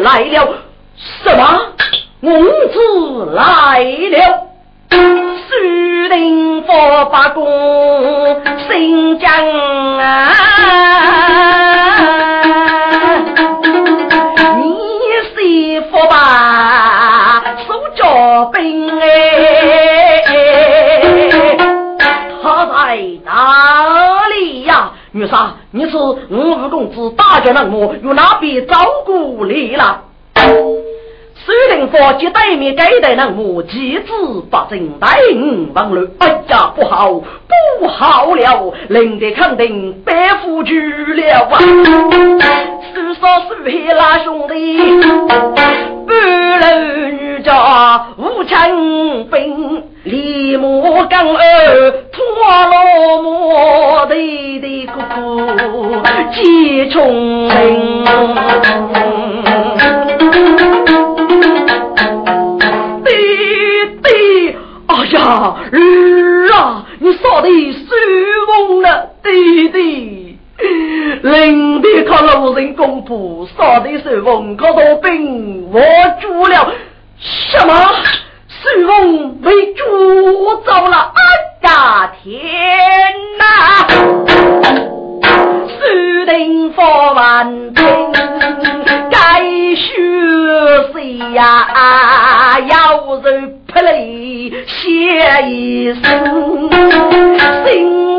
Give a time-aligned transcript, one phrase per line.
[0.00, 0.48] 来了。
[1.24, 1.72] 什么？
[2.20, 2.30] 公
[2.72, 4.46] 子来了。
[4.90, 7.46] 苏定发八公
[8.68, 9.30] 新疆
[9.98, 10.32] 啊！
[14.56, 14.62] 你
[15.36, 17.44] 媳妇吧？
[17.96, 20.22] 小兵哎，
[22.40, 24.92] 他在哪里呀？
[25.10, 26.47] 女杀，你是五五
[26.78, 30.04] 公子大将人物，由哪边照顾你了？
[31.34, 37.10] 虽然佛接对面给的人物，妻子发正带五王路，哎呀，不好，
[37.80, 41.58] 不好了，领得肯定背负去了啊！
[42.94, 44.78] 是说是黑拉兄弟，
[46.06, 52.24] 半路女家无枪兵，立马跟儿脱
[52.70, 55.02] 落莫队的哥
[55.54, 56.02] 哥
[56.32, 58.04] 接重营。
[63.04, 63.06] 弟
[64.02, 65.76] 弟，哎呀，儿
[66.54, 67.84] 啊，你杀的是
[68.46, 70.38] 风了，弟弟。
[71.20, 75.78] 临别靠老人公婆，杀的是文靠的兵，我
[76.22, 76.72] 住了
[77.18, 77.74] 什么？
[78.62, 81.12] 水翁被捉走了？
[81.14, 81.20] 哎
[81.62, 82.38] 呀，天
[83.38, 83.42] 哪！
[85.78, 87.84] 水定佛万兵，
[89.10, 89.16] 该
[89.74, 89.84] 学
[90.92, 92.58] 谁呀？
[92.68, 93.54] 要人。
[93.70, 94.82] 不泪写
[95.46, 96.02] 一声，
[97.64, 97.68] 心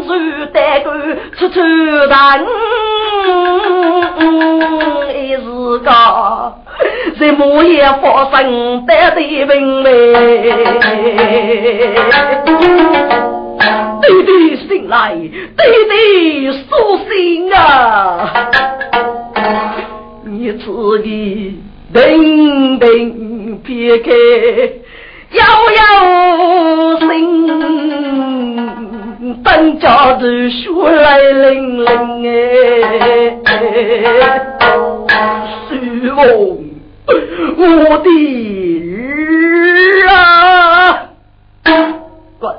[0.07, 0.89] 如带骨
[1.37, 2.47] 处处疼。
[5.13, 5.89] 一时个
[7.19, 10.13] 在木叶发生得的文味，
[14.01, 15.29] 弟弟醒来，弟
[15.89, 16.57] 弟苏
[17.09, 18.49] 醒啊！
[20.23, 21.59] 你自己
[21.93, 24.11] 等等撇开。
[25.31, 25.37] 悠
[25.77, 25.79] 悠
[27.01, 27.11] 心，
[29.43, 31.91] 等家的雪来淋淋
[33.45, 33.51] 哎，
[35.69, 35.69] 师
[36.11, 36.19] 翁，
[37.57, 38.09] 我的
[40.07, 41.09] 儿啊！
[42.39, 42.55] 滚！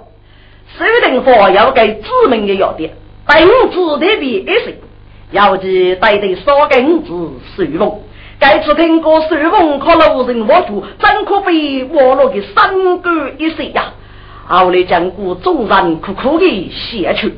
[0.79, 2.93] 收定佛要给知名的药店，
[3.27, 4.79] 等子的比一岁，
[5.31, 8.03] 要记带的少根子师翁。
[8.39, 13.93] 该次听过水风靠路人我主，真可被我落的三个一岁呀！
[14.47, 17.35] 后来将过众人苦苦的写去，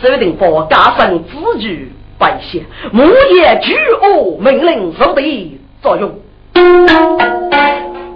[0.00, 6.12] 苏定佛加上字句百姓，木叶举恶命令受的作用。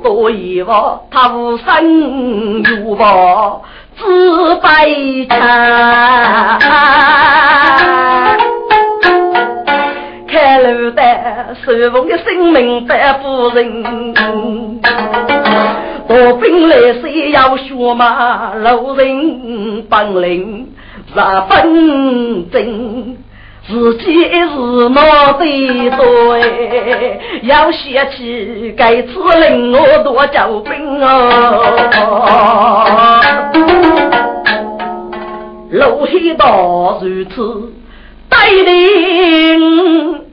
[0.02, 3.62] 所以我他无生有报，
[3.96, 6.58] 自悲惨。
[10.28, 11.02] 开路的
[11.64, 14.14] 受封的生命百夫人，
[16.06, 18.54] 多兵来谁要学嘛？
[18.54, 20.72] 路人本领
[21.12, 23.18] 十分精，
[23.68, 29.08] 自己是脑袋对，要写起该次
[29.40, 33.20] 令我多交兵哦。
[35.70, 37.72] 路黑道如此
[38.28, 40.24] 带领。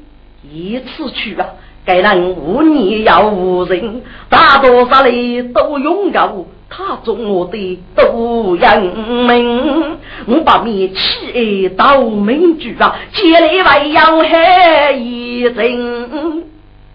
[0.51, 1.47] 一次去啊，
[1.83, 9.97] 该人无你要无人，大多少里都拥有他做我的都人命。
[10.25, 16.43] 我把面起到民居啊，接来为要害一人。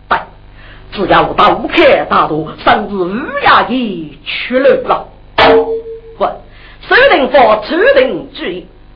[0.08, 0.18] 对，
[0.90, 3.12] 只要刀开大多，甚至乌
[3.44, 5.08] 鸦的去了。
[5.36, 6.24] 不，
[6.88, 8.44] 手定佛，手定注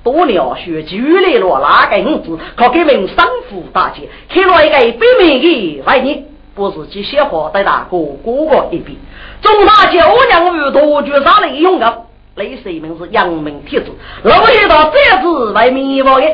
[0.02, 8.99] 多鸟血就来了，哪个五子可给名生父大姐，看了一个北面的外人，不是去写话带大哥哥哥一比。
[9.40, 12.02] 中大姐我娘与多绝杀利用的，
[12.37, 13.90] 类似名是阳明铁子，
[14.22, 16.26] 老一道这子为名望的，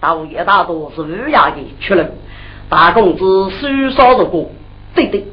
[0.00, 2.12] 大爷大多是乌鸦的出人，
[2.68, 4.50] 大公子书少的过，
[4.94, 5.26] 对对，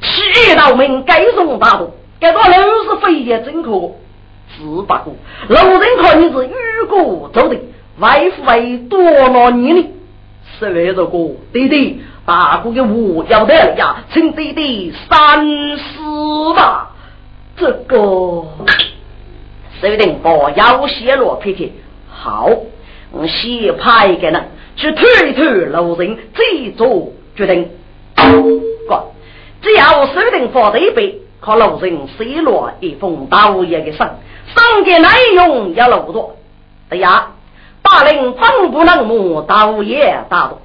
[0.00, 3.70] 七道名该送大多，该到六十飞也真可。
[4.52, 5.12] 十八个。
[5.48, 7.56] 老人看你是与国走的，
[7.98, 9.86] 外父为多少年呢？
[10.60, 16.90] 十万多个，弟弟，大哥的我要得了呀，请弟弟三思吧。
[17.56, 17.96] 这个，
[19.80, 21.72] 手定不要泄露皮皮。
[22.10, 22.50] 好，
[23.10, 27.70] 我先派一个人去推推老人，再做决定。
[28.86, 29.04] 哥，
[29.62, 34.06] 只要手定放在一边，靠老人写落一封道爷的信，
[34.46, 36.36] 信的内容要漏多。
[36.90, 37.30] 哎呀，
[37.82, 40.58] 大令方不能摸道爷大度，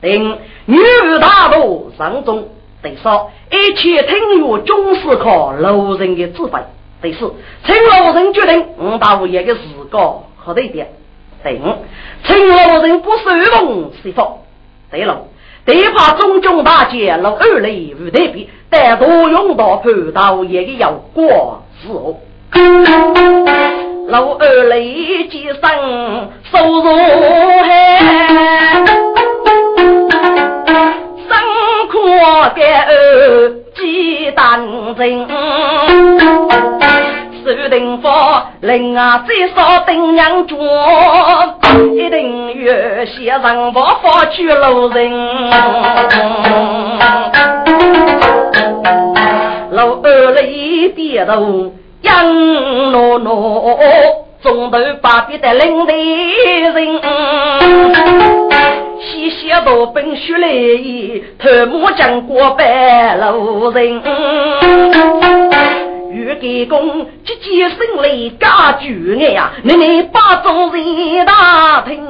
[0.00, 0.78] 定女
[1.20, 2.48] 大度上中。
[2.82, 6.60] 第三，一切听由军事靠老人的指挥。
[7.00, 7.32] 第四，
[7.64, 9.60] 请老人决定五道爷的事
[9.90, 10.88] 告和对点。
[11.44, 11.74] 第五，
[12.24, 14.40] 请老人不收容是否？
[14.90, 15.28] 第六。
[15.64, 22.16] 得怕中中大捷，老二类无得比，但多用到潘道爷的有过是哦。
[24.12, 26.84] 老二类几生收入
[27.62, 28.74] 海，
[31.16, 31.32] 生
[31.90, 31.96] 苦
[32.54, 32.90] 的儿
[33.74, 34.60] 几担
[34.98, 35.26] 真。
[37.42, 40.58] 手定佛，令啊最少定娘做，
[41.96, 45.10] 一定要先上佛佛去路人。
[49.70, 53.78] 老二了一点头，杨诺诺，
[54.42, 57.00] 中头把别的领的人，
[59.00, 60.48] 西西到本学来，
[61.38, 64.02] 头目将过白路人。
[66.10, 69.52] 欲给公积极胜利加巨爱呀！
[69.62, 72.04] 你你把众人打听，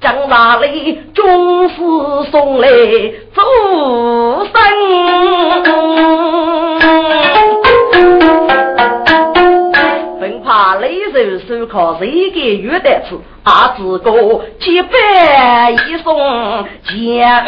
[0.00, 1.76] 将那里终是
[2.30, 2.68] 送来
[3.34, 3.42] 祝
[4.44, 4.54] 生。
[10.80, 13.16] 雷手手靠谁给约得吃？
[13.44, 14.10] 阿子哥
[14.58, 16.16] 几百一送
[16.84, 17.44] 见人。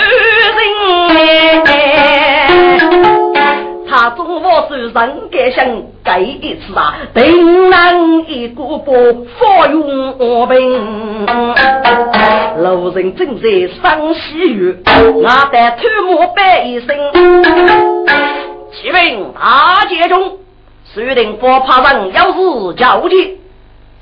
[3.88, 5.64] 他中我手上该想
[6.04, 11.26] 改一次啊，定能一个不发用我兵。
[12.58, 13.48] 路人正在
[13.80, 14.74] 赏喜悦，
[15.14, 16.88] 我得偷摸摆一声。
[18.72, 20.38] 启禀大捷中，
[20.96, 23.36] 苏定不怕人要是交接，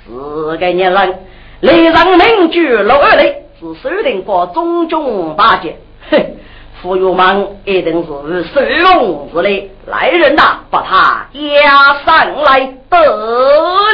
[0.07, 1.19] 四个年人
[1.61, 5.77] 来上名句老二类，是苏定不中中大捷，
[6.09, 6.37] 嘿。
[6.81, 12.97] 富有们一定是使用之类，来人呐，把他押上来得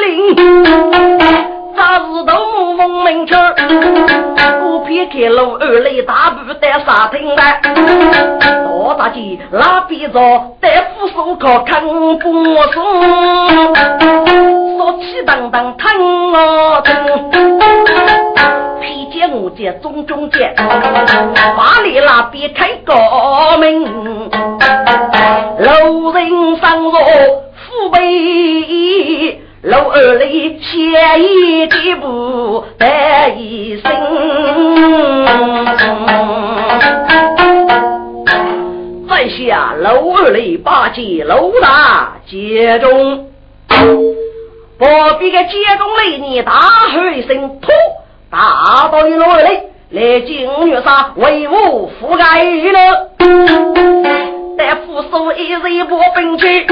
[0.05, 1.60] 令。
[1.77, 3.37] 咱是东风名车，
[4.61, 7.43] 不偏开路二类大步带沙厅的，
[8.67, 10.21] 多大劲拉比着
[10.61, 12.83] 带副手铐看不松，
[14.79, 17.31] 说起当当疼啊疼。
[18.81, 23.85] 披肩我见中中间，巴里那边开高门，
[25.59, 26.93] 路人上若
[27.55, 30.79] 富贵，楼二里写
[31.19, 33.93] 一几步带一声，
[39.07, 43.29] 在下楼二里八戒楼大街中，
[43.69, 44.87] 不
[45.19, 47.69] 必个街中里你大喊一声，突。
[48.31, 54.00] 大道一路来，来金月山为我覆盖了。
[54.61, 56.67] 待扶手一日不分去，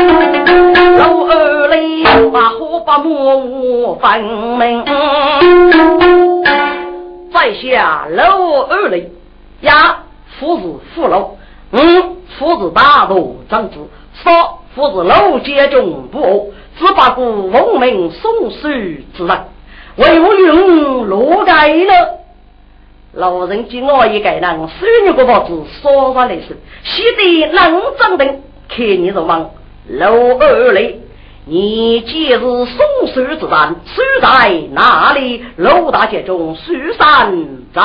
[0.98, 1.78] 老二来
[2.30, 4.84] 把火把木分明。
[7.32, 9.00] 在下老二来
[9.62, 10.00] 呀，
[10.38, 11.30] 父子父老，
[11.72, 13.76] 嗯，父子大度长子，
[14.22, 16.46] 少父子老街中不恶，
[16.78, 19.44] 只把个文明送书之人。
[19.96, 22.18] 为我用罗盖了，
[23.18, 29.50] 老人见我一个人，手女个房子说上来是，喜得冷正等，看你是忙。
[29.88, 31.00] 老二嘞，
[31.44, 32.68] 你既是送
[33.12, 35.44] 书之人，书在哪里？
[35.56, 37.34] 楼大街中书山
[37.74, 37.82] 在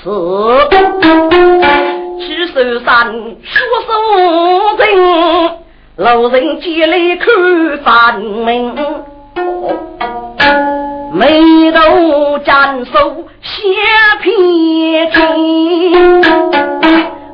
[0.00, 0.10] 此，
[2.20, 3.90] 去书山书书
[4.78, 5.50] 人，
[5.96, 7.26] 老人接来看
[7.82, 8.76] 反明。
[11.18, 13.58] 眉头斩首写
[14.22, 16.22] 片情，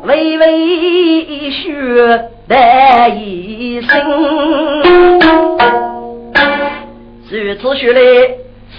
[0.05, 4.01] 微微血带一声。
[7.29, 8.01] 如此说来，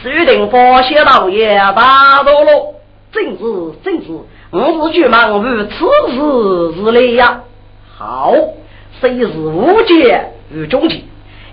[0.02, 2.74] 注定发现老爷大多了。
[3.12, 4.08] 正是正是，
[4.50, 5.86] 我是巨忙于此
[6.16, 7.44] 事之类呀。
[7.96, 8.34] 好，
[9.00, 11.04] 虽是无解与终结，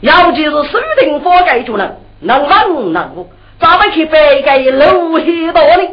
[0.00, 1.98] 要就是注定发盖主人。
[2.24, 3.28] 能文能武，
[3.62, 5.88] 咱们去背给陆黑道理？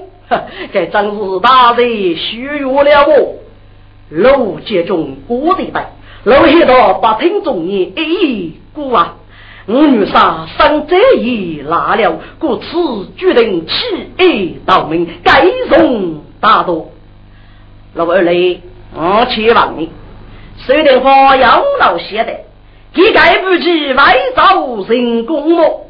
[0.73, 3.35] 这真是大人虚弱了我。
[4.09, 5.91] 陆杰中过的白，
[6.23, 9.17] 陆黑道不听众言，一孤啊！
[9.67, 12.65] 我女杀生这一拉了，故此
[13.15, 13.73] 决定起
[14.17, 16.91] 义道明，改容大度。
[17.93, 18.61] 老二嘞，
[18.95, 19.91] 我去望你，
[20.65, 22.33] 水电花养老写的，
[22.95, 25.85] 一概不及外造人工么？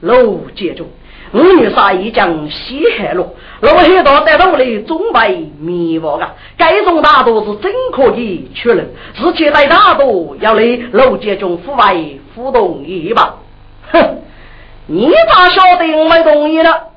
[0.00, 0.86] 陆杰中。
[1.34, 6.32] 五女杀一将西海路，老黑道在路里总被迷惑啊！
[6.56, 8.84] 该种大都是真可以去了，
[9.16, 10.62] 自己来大都要来
[10.92, 11.96] 陆杰中府外
[12.36, 13.34] 互动一把。
[13.90, 14.18] 哼，
[14.86, 16.90] 你咋晓得我没同意了？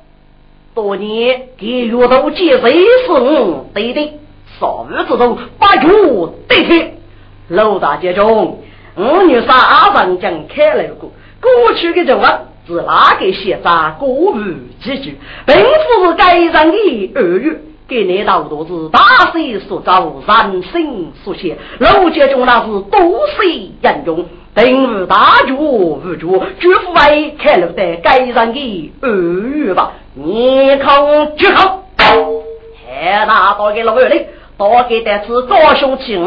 [0.72, 4.20] 多年给月都结谁是我对的？
[4.60, 5.88] 少日之中把月
[6.46, 6.94] 对天，
[7.48, 8.62] 陆大杰中，
[8.96, 12.42] 五女杀阿上将开了过，过去的人啊。
[12.68, 14.34] 是哪个写在歌舞
[14.82, 17.58] 几句，并不是该人的耳语。
[17.88, 21.56] 给你道都是大水所造，人心所写。
[21.78, 23.00] 楼节中那是多
[23.34, 26.26] 水人用，并无大局无局，
[26.60, 29.92] 绝不会看了的该人的耳语吧？
[30.12, 31.82] 你看就好，
[32.86, 34.26] 还拿到给老二的，
[34.58, 36.22] 多给的是高兄亲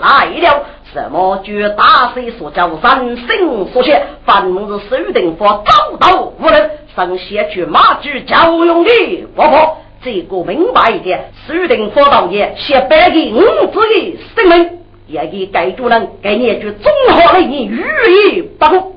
[0.00, 0.64] 来了。
[0.94, 1.40] 什么？
[1.42, 3.26] 据大水所教，人心
[3.72, 4.52] 所写，凡是
[4.88, 8.90] 手定佛，走到无人，上写去马具教用的
[9.34, 9.78] 活泼。
[10.04, 14.70] 这个明白一点，手定佛道也，写白给五子的生命，
[15.08, 18.94] 也给该主人给你一句综合的你语意不公。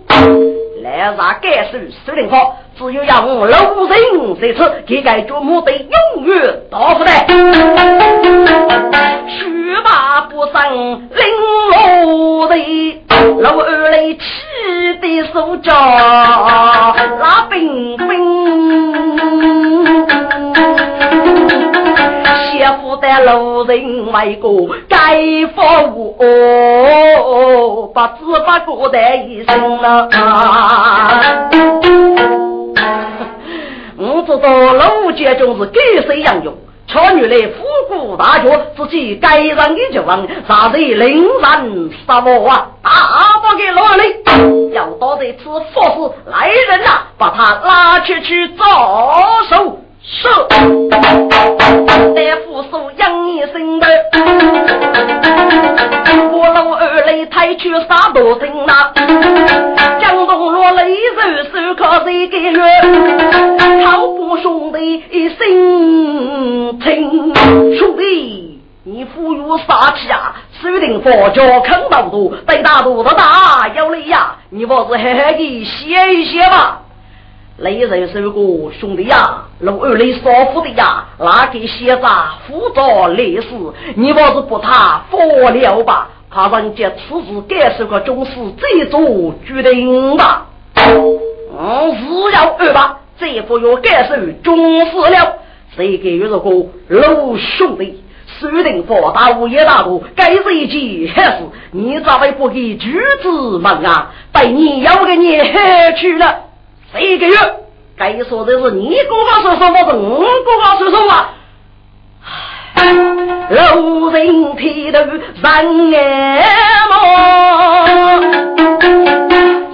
[0.84, 7.10] 来啥该手手定佛，只有让我路人这次给该主目的永远到不得。
[9.30, 11.02] 须把不上领
[11.72, 12.56] 落的，
[13.42, 14.20] 老二来气
[15.02, 15.74] 的手脚
[17.20, 18.08] 那冰冰，
[22.36, 24.48] 媳妇的路人为个
[24.88, 24.96] 该
[25.56, 25.62] 服
[25.96, 26.18] 务，
[27.94, 28.08] 不知
[28.66, 30.10] 不觉的一生了。
[34.00, 36.54] 我知道路街中是给谁养用。
[36.88, 42.70] 巧女来虎骨大脚，自己该让的就问，啥子令人杀我啊？
[42.82, 48.64] 大不给老李，要到这次佛事来人呐，把他拉去去招
[49.50, 49.80] 手。
[50.10, 50.26] 是，
[52.16, 53.86] 大夫说养一生的，
[56.32, 58.94] 我老二来抬去杀多人呐，
[60.00, 61.22] 江东落泪手
[61.52, 62.62] 手靠谁给月，
[63.86, 65.04] 好不兄弟
[65.38, 67.36] 心情，
[67.78, 76.84] 兄弟你富有杀气啊，手定佛教坑道多，对大肚子大有理呀，你不是嘿嘿的歇一歇吧？
[77.58, 80.22] 雷人说过，兄弟呀，老二雷少
[80.54, 82.02] 妇的呀，那个写着
[82.46, 83.48] 辅助烈士，
[83.96, 86.10] 你不是不他佛了吧？
[86.30, 90.46] 怕人家此次该是个中士再做决定吧？
[90.76, 93.00] 嗯，是要二吧？
[93.20, 95.38] 这副要该是中士了。
[95.76, 98.04] 谁给如果老兄弟，
[98.40, 101.38] 说定佛大无也大度，该是一件好事。
[101.72, 104.12] 你咋会不给举子们啊？
[104.32, 106.42] 被你要给你黑去了。
[106.94, 107.36] 这个月
[107.98, 111.34] 该说的是你哥哥说说，我是我哥哥说说啊。
[113.50, 116.44] 路人提头人眼
[116.90, 116.94] 毛，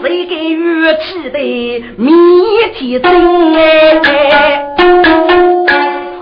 [0.01, 1.37] 这个月气的
[1.97, 2.11] 谜
[2.75, 4.65] 题真哎。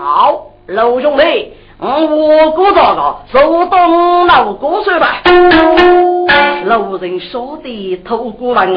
[0.00, 1.52] 好，老兄弟。
[1.78, 5.20] 我哥这个手动老歌手吧，
[6.64, 8.74] 路人说的头骨文，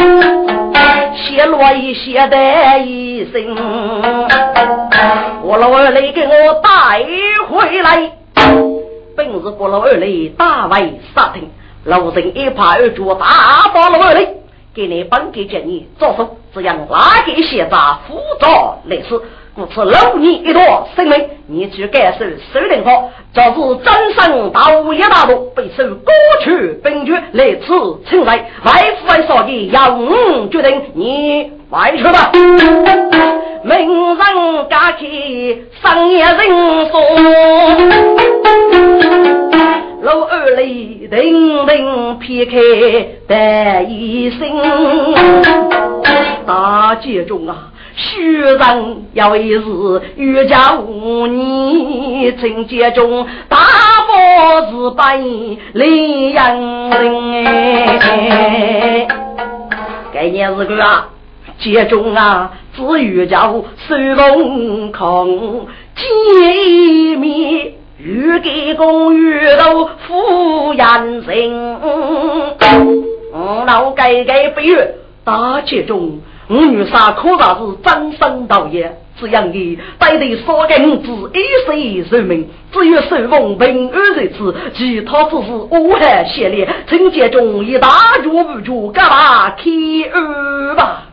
[1.16, 3.56] 写落一写的一声，
[5.44, 6.32] 我老二来给我
[6.62, 7.06] 带
[7.48, 8.12] 回来，
[9.16, 10.08] 本是我老二来
[10.38, 11.50] 大为杀听，
[11.84, 14.28] 路人一拍二脚大把老二来，
[14.74, 19.22] 给你本给建议做手，这样哪个写着辅助类似。
[19.56, 27.68] 故此，留你一朵生命，你去感受守灵好，就是真神道一大路，被受过去本局来此
[28.06, 28.36] 称来，
[28.66, 32.34] 外父外少爷要我决定，你外去吧。
[33.64, 34.20] 名人
[34.70, 36.38] 家去商业人
[36.90, 37.00] 说，
[40.02, 42.58] 老二雷叮叮撇开
[43.26, 44.50] 的一声，
[46.46, 47.72] 大街中啊。
[47.98, 49.62] 虚人要一日
[50.18, 53.58] 欲家无你，情节中大
[54.06, 55.18] 佛是白
[55.74, 56.60] 李阳
[56.90, 59.08] 人哎，
[60.14, 61.08] 该年日个啊，
[61.58, 63.64] 家中啊，只有叫手
[64.18, 71.80] 风空见面，欲给公遇到夫人人，
[73.66, 79.00] 老改改不悦，大家中，我女杀可啥是真身道也。
[79.18, 87.88] 这样的，带得少根子一世寿命，只有守望平安日子，其他只是乌海血烈，陈家中一大
[88.22, 89.64] 脚不住，干嘛开
[90.12, 91.04] 二吧？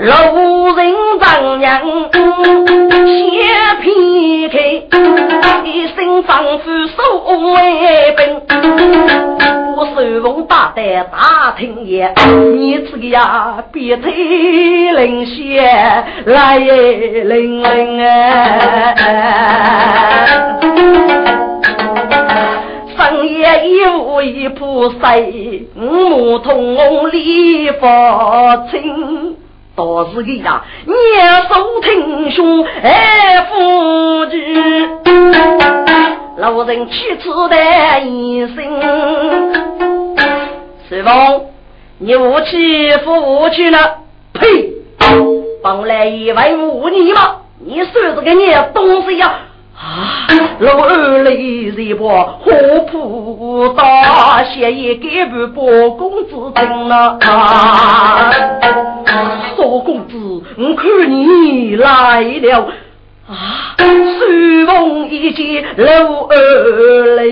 [0.00, 4.58] 路人丈娘先劈开，
[5.62, 6.96] 一身防腐手
[7.52, 8.40] 为本。
[9.76, 12.14] 我手风大胆大听言，
[12.56, 14.10] 你这个呀别推
[14.92, 15.62] 灵血
[16.24, 18.94] 来灵灵哎，
[22.96, 29.29] 深夜一屋一铺睡，五通理发清。
[29.80, 34.38] 倒是个呀，年手挺胸哎，夫君，
[36.36, 38.56] 老人去此的一生。
[40.86, 41.08] 师傅，
[41.96, 43.78] 你无气夫无去呢？
[44.34, 44.70] 呸！
[45.62, 49.32] 本来以为无你嘛，你算是个你东西呀？
[49.80, 50.28] 啊！
[50.58, 52.52] 老二来一把火
[52.90, 58.30] 扑大，写一给不包公子听了啊！
[59.56, 62.68] 少公子，我看你来了
[63.30, 63.76] 啊！
[63.78, 66.34] 随风一见老二
[67.14, 67.24] 来，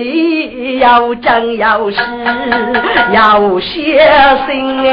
[0.79, 1.97] 要讲要是
[3.11, 3.99] 要写
[4.47, 4.85] 信哎。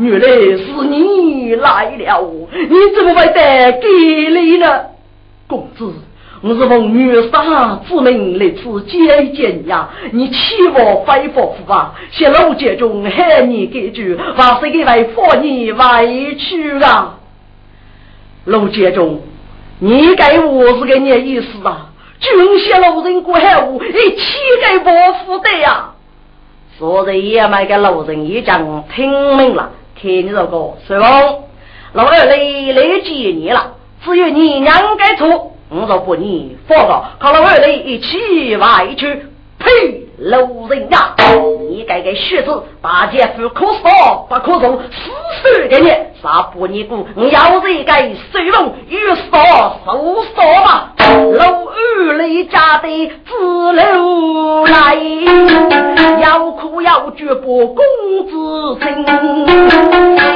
[0.00, 2.20] 原来是你来了，
[2.52, 4.66] 你怎么会在这里呢？
[5.46, 5.92] 公子，
[6.42, 11.94] 我是奉女杀之命来此接见呀，你欺我非佛夫吧？
[12.10, 17.18] 谢老家中喊你几句，还是给来放你委屈啊？
[18.46, 19.20] 老家中，
[19.80, 21.88] 你给我是个你意思啊？
[22.18, 25.90] 军谢老人过海我，你乞丐伯父的呀？
[26.78, 29.72] 昨日也买个老人一讲听明了。
[30.00, 31.10] 看你这个随风，
[31.92, 39.26] 老二来来接你了，只有你娘该错，我说不你放个，靠老二来一起外去。
[39.60, 40.06] 呸！
[40.16, 40.38] 老
[40.70, 41.14] 人呀，
[41.68, 45.10] 你该个学子，大姐夫可说不可容，死
[45.42, 45.90] 死的你，
[46.22, 48.96] 杀不你姑，要是该随风与
[49.30, 50.94] 说收说吧。
[50.98, 54.96] 老二来家的自留来，
[56.22, 57.84] 要哭要绝不公
[58.30, 59.04] 子心。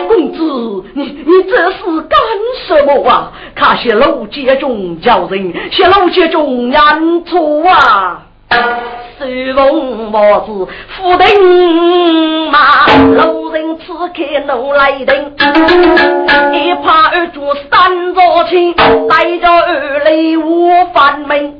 [0.07, 2.21] 公子，你你这是干
[2.69, 3.33] 什么啊？
[3.67, 8.27] 那些老街中叫人，些楼街中演出啊！
[9.17, 15.33] 随风帽子，富丁马，路人此刻怒来登，
[16.53, 18.75] 一怕二柱三座青，
[19.09, 21.55] 带着二雷无反门。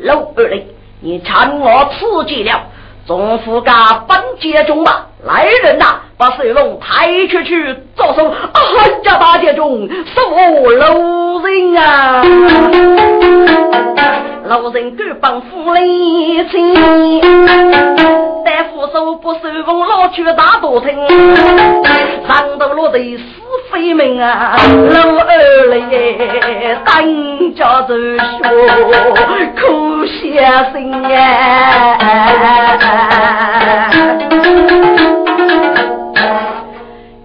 [0.00, 0.66] 老二雷，
[1.00, 2.60] 你看我刺激了，
[3.06, 8.60] 总夫家本街中吧，来人呐，把水龙抬出去做手，啊
[9.04, 12.22] 呀，大街中是我路人啊！
[14.48, 15.84] 老人敢帮夫人
[16.48, 16.74] 亲，
[18.44, 20.88] 但夫手不收风，老去大多疼。
[22.28, 23.24] 上头落的是
[23.70, 24.56] 非命啊，
[24.92, 28.20] 老二嘞，当家走学，
[29.60, 31.98] 苦先生呀。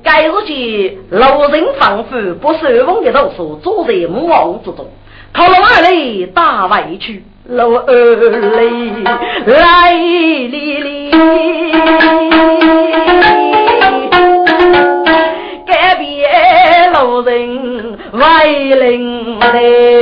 [0.04, 4.88] 该日间，老人仿佛不收风的读书，坐在木王之中。
[5.34, 8.70] 靠老二嘞，打外去，老二嘞，
[9.46, 11.12] 来哩哩，
[15.66, 16.24] 隔壁
[16.94, 20.02] 老人为邻嘞，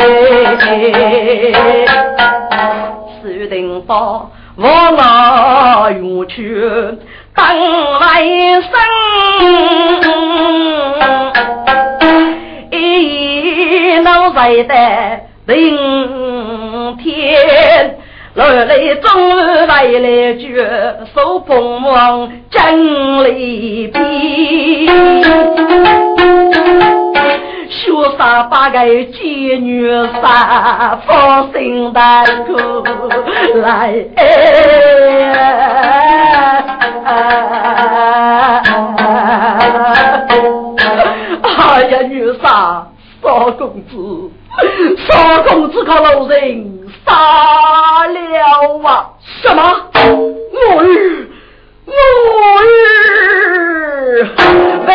[3.22, 4.66] 四定包我
[4.98, 6.60] 那远去
[7.36, 7.46] 当
[8.00, 8.24] 外
[8.60, 8.68] 甥，
[14.04, 14.74] 老在的。
[15.46, 17.98] 明天
[18.36, 24.00] 来来终日来来绝，手捧王真离别。
[27.68, 29.90] 学杀八个妓女
[30.22, 32.84] 杀，放心大口
[33.56, 33.96] 来。
[43.52, 43.96] 公子，
[45.08, 48.20] 少公子可老人杀了
[48.84, 49.10] 啊！
[49.42, 49.62] 什么？
[49.94, 51.28] 我日，
[51.86, 51.92] 我
[52.64, 54.28] 日！
[54.86, 54.90] 万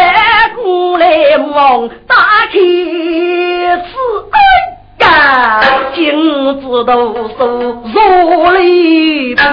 [0.57, 3.85] 古来梦打天赐
[4.31, 4.39] 恩
[4.99, 5.61] 干，
[5.95, 7.41] 金子都收
[8.31, 9.45] 入里边。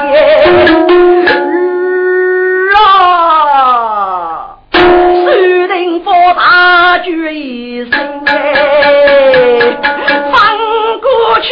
[7.03, 7.99] 决一生。
[10.31, 10.57] 翻
[11.01, 11.09] 过
[11.41, 11.49] 去，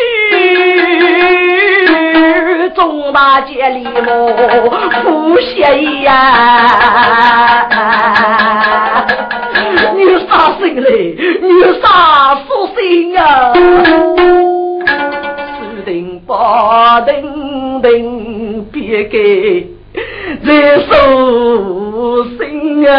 [2.75, 4.71] 中大街里我
[5.03, 5.61] 不歇
[6.03, 6.11] 呀！
[9.95, 11.15] 你啥心嘞？
[11.41, 11.47] 你
[11.81, 11.85] 啥
[12.47, 12.79] 属性
[13.17, 13.53] 啊？
[14.85, 19.78] 注定把定定别给。
[20.45, 22.91] 在手心啊，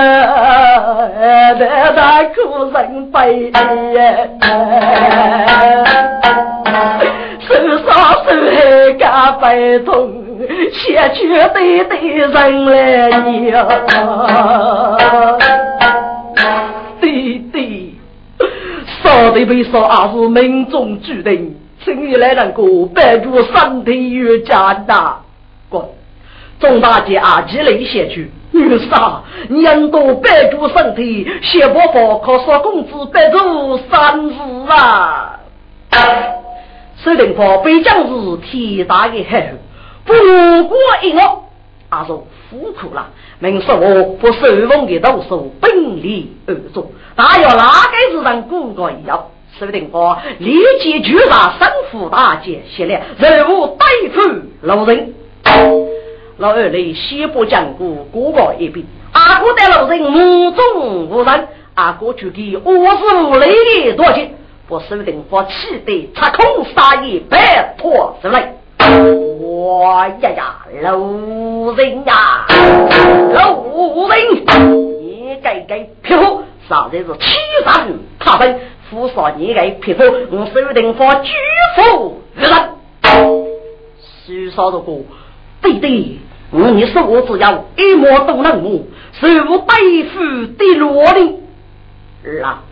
[1.58, 1.60] 在
[1.96, 2.38] 那苦
[2.72, 3.98] 人悲呀，
[7.40, 7.48] 手
[7.78, 7.88] 上
[8.24, 8.56] 手还
[8.98, 9.02] 干
[9.40, 9.44] 悲
[9.80, 9.90] 痛，
[10.72, 10.78] 写
[11.14, 11.18] 去
[11.54, 12.30] 对对人
[12.66, 12.72] 来
[13.22, 13.66] 娘，
[17.00, 17.98] 弟弟，
[19.02, 25.29] 少的悲伤还是命中注定，请你来能够帮助身体越加大，滚。
[26.60, 28.30] 众大姐啊，积累些去。
[28.52, 34.32] 女杀，人多白住身体，谢伯伯靠少工资白住三日
[34.68, 35.38] 啊！
[36.96, 39.54] 守定坡北疆是天大的海，
[40.04, 40.12] 不
[40.64, 41.20] 过一个
[41.90, 43.08] 阿叔苦苦了。
[43.38, 49.26] 明说我不受封的读书，本立而终，大要哪个是让骨骼一样？
[49.60, 54.20] 守定坡立即举杀三府大姐，谢了任务对付
[54.62, 55.14] 老人。
[56.40, 58.86] 老二来西部讲过，过过一遍。
[59.12, 63.54] 阿哥带老人目中无人，阿哥就给五十五雷
[63.90, 64.32] 的多钱，
[64.66, 68.54] 不守定佛气得插空杀意，拜托之类。
[69.50, 70.96] 哇呀呀，老
[71.76, 72.46] 人呀，
[73.34, 73.62] 老
[74.08, 74.18] 人，
[74.98, 81.32] 你该该皮肤，实在是欺人他人，扶上你该皮肤，我守定佛举
[81.76, 82.70] 夫于人。
[84.24, 85.00] 许少的过，
[85.60, 86.16] 对对。
[86.50, 88.82] 我你说我只要一模都能摸，
[89.12, 89.74] 受大
[90.12, 91.38] 夫的罗令。
[92.42, 92.62] 啊，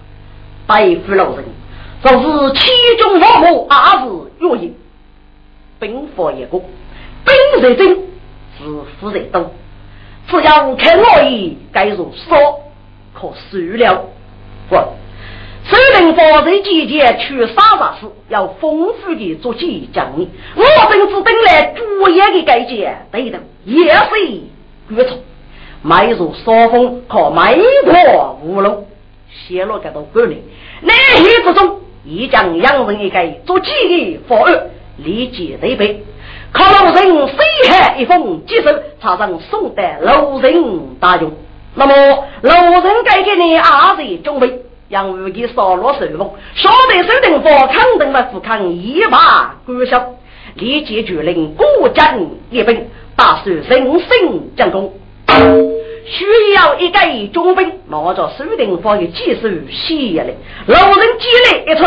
[0.66, 1.44] 大夫老人，
[2.02, 4.06] 就是其中某某二是
[4.40, 4.74] 原因。
[5.80, 7.96] 兵法一个，兵在精，
[8.58, 8.64] 是
[9.00, 9.52] 夫在多。
[10.26, 12.60] 只要看我意，该如说
[13.14, 14.04] 可算了。
[14.70, 14.94] 我。
[15.70, 20.26] 守灵佛在季节去杀杀事，要丰富的做起讲义。
[20.56, 24.26] 我本只等来主业的改节，对的，也是
[24.88, 25.18] 愚蠢。
[25.82, 28.86] 迈入沙峰，靠迈过无路，
[29.30, 30.42] 泄露给到管理。
[30.80, 36.02] 内黑之中，已将养人一个做起的方案立即对备。
[36.50, 38.70] 靠路人谁海一封接受，
[39.02, 41.30] 插上宋代路人大用。
[41.74, 41.94] 那么
[42.40, 44.62] 路人改给你二十准备。
[44.88, 50.14] 杨武给扫落手风，小队守定佛抗等的富康一把官校，
[50.54, 54.94] 立即决令过江一兵，打算人生将功。
[56.06, 56.24] 需
[56.54, 60.32] 要一个中兵，拿着守定佛的技术吸引来，
[60.66, 61.84] 老人积累一出，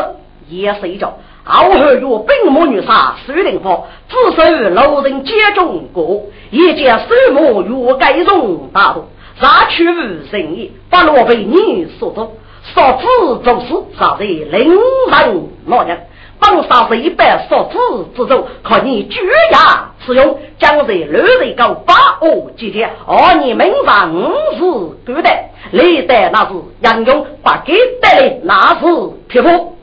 [0.47, 1.11] 也是一着。
[1.43, 9.07] 后后有兵魔女杀守定佛，自首老人接中过，一见守魔欲改容大度，
[9.39, 12.31] 杀去无仁义，不落被你所中。
[12.76, 13.06] 杀子
[13.43, 15.97] 做事，杀在凌人老人，
[16.39, 19.19] 本杀是一般杀子之中，靠你举
[19.52, 28.86] 牙使用，将在六人高八恶几天，而你明上五日对待，历代那是杨勇，把给带来那是
[29.28, 29.76] 匹夫。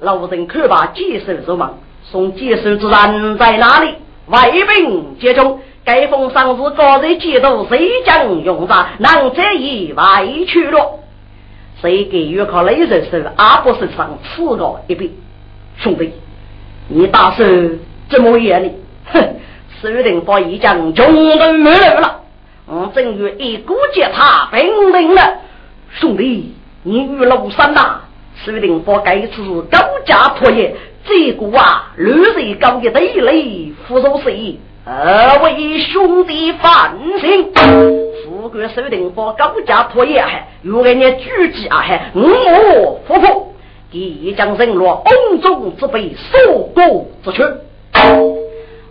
[0.00, 3.94] 老人看罢，几手入忙，送几手之人在哪里？
[4.26, 8.86] 外兵接中，该封上是高人节度，谁将用上？
[8.98, 11.00] 能这一外去了。
[11.80, 15.12] 谁给予靠雷人手，阿不是上次个一笔，
[15.76, 16.12] 兄弟，
[16.88, 18.70] 你打算怎么样呢？
[19.12, 19.36] 哼，
[19.82, 22.22] 守定把一将穷都没有了，
[22.66, 25.38] 我正月一股接他兵临了，
[26.00, 28.00] 兄弟，你与老三呐，
[28.44, 34.58] 守定把该次高价破业，这个啊，绿水高一堆雷，扶手谁？
[34.88, 37.50] 二位兄弟放心，
[38.24, 43.52] 富贵守定方高价破业还如给你举起啊还我夫妇
[43.90, 47.42] 即将人落瓮中之辈，受过之屈。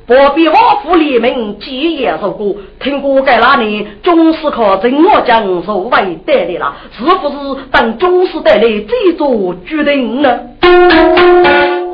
[0.06, 10.42] 不必王府立名，几夜受过，听过该那年总是靠真我将所为得来了，是不是等总是得来这做决定呢？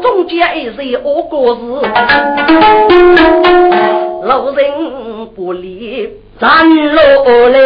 [0.02, 1.62] 中间一些恶果子，
[4.24, 6.10] 路人不理
[6.40, 7.60] 站落来，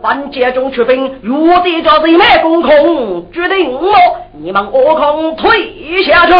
[0.00, 3.92] 反接中出兵，若得叫人脉攻空，决定我
[4.40, 6.32] 你们何空退下去。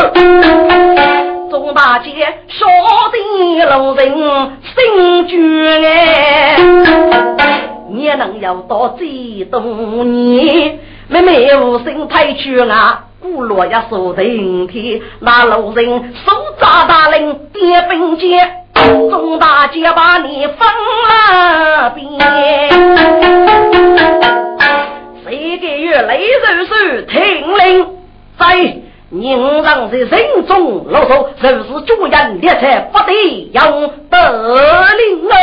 [1.51, 2.11] 钟大姐
[2.47, 2.69] 说
[3.11, 3.19] 的
[3.77, 4.15] 路人
[4.63, 5.37] 心绝
[5.87, 6.57] 哎，
[7.91, 10.79] 你能有多激动你？
[11.11, 18.49] 妹妹无心太去啊，古罗也说顶天，那路人手扎大令点兵接。
[19.11, 20.69] 钟大姐把你封
[21.09, 22.09] 了边，
[25.25, 26.75] 谁个月雷手手
[27.09, 27.89] 听令，
[28.39, 28.77] 在
[29.09, 32.61] 宁让在人中啰嗦，就是主人列车
[32.93, 35.35] 不得用得令儿，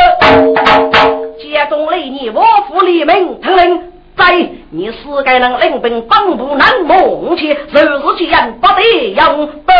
[1.38, 3.82] 接中雷你我府立命听令，
[4.18, 9.72] 在你是该能领兵帮不难梦去，就是既然不得用得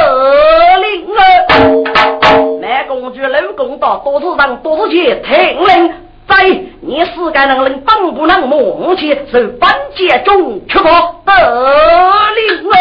[0.79, 2.19] 令啊！
[2.63, 5.93] 南公主老公到多子上多子去听令，
[6.29, 6.45] 在
[6.81, 10.79] 你是该能令帮不能梦去，受本节中出
[11.25, 12.75] 发得令儿。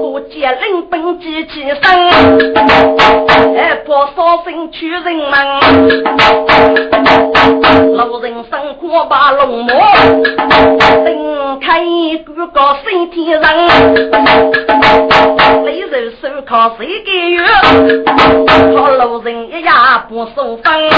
[0.00, 1.82] 多见领兵机起身，
[3.56, 5.32] 哎，破烧身去人门，
[7.96, 9.74] 路人生火把龙魔，
[11.04, 11.80] 睁开
[12.24, 13.42] 个个身体人，
[15.64, 17.42] 雷人手靠谁给月？
[18.76, 20.91] 靠路人一呀不送分。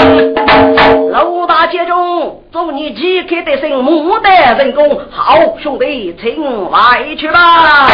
[1.11, 4.99] 老大姐中，祝你即刻得胜，牡丹成功。
[5.09, 6.79] 好兄弟，请外
[7.17, 7.87] 去吧。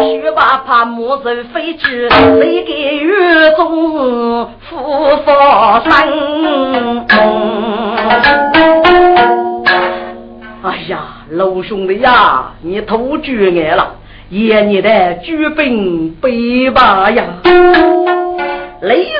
[0.00, 3.12] 学霸怕木头飞去，谁给雨
[3.56, 7.06] 中复发生？
[10.62, 10.98] 哎呀，
[11.30, 13.96] 老兄弟呀，你偷举眼了，
[14.30, 17.24] 爷你的举兵背吧呀！
[18.80, 19.10] 雷手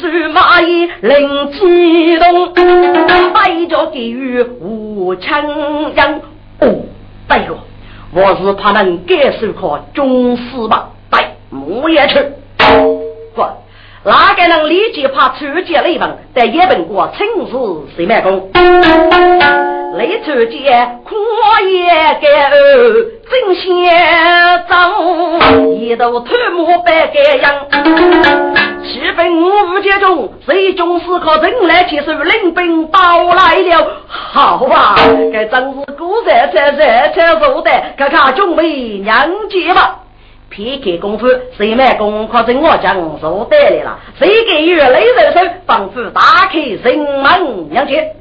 [0.00, 6.20] 手马也灵机动，带着给予无枪样。
[6.60, 6.74] 哦，
[7.28, 7.58] 对了，
[8.12, 10.90] 我是怕能感受考中师吧？
[11.10, 12.18] 对，我也去。
[13.34, 13.42] 不，
[14.04, 18.50] 哪个能立即怕出界雷门，在也本国亲自谁卖功？
[19.96, 21.16] 雷出界阔
[21.70, 21.88] 也
[22.20, 22.54] 该哦，
[23.30, 23.64] 真先
[24.68, 24.92] 脏，
[25.74, 27.66] 一头土木白盖样。
[28.86, 33.86] 七分五五节中，谁中是靠人来接受领兵到来了？
[34.06, 34.94] 好啊，
[35.32, 36.78] 该真是古人在热
[37.12, 40.02] 菜做的，看看准备娘接吧。
[40.48, 43.98] 撇开功夫，谁卖功课真我讲做得来了。
[44.18, 48.14] 谁给予雷人手，仿佛打开人门娘接。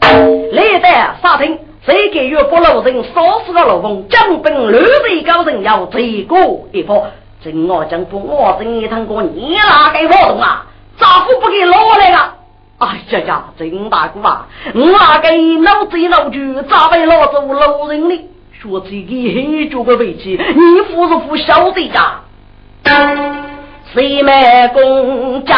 [0.51, 0.87] 来得
[1.21, 7.07] 沙听，谁给予不老人烧死个老公，将本六位高人要罪过一波。
[7.45, 10.65] 真我讲不，我真一趟过，你哪个活动啊？
[10.97, 12.33] 咋不不给攞来啊？
[12.79, 14.47] 哎呀呀，真大哥啊！
[14.73, 15.29] 我哪给
[15.59, 18.19] 老贼老猪，咋被老走老人呢？
[18.51, 22.21] 说这个黑猪的位置，你服是不晓得呀？
[23.93, 25.55] 谁卖公斩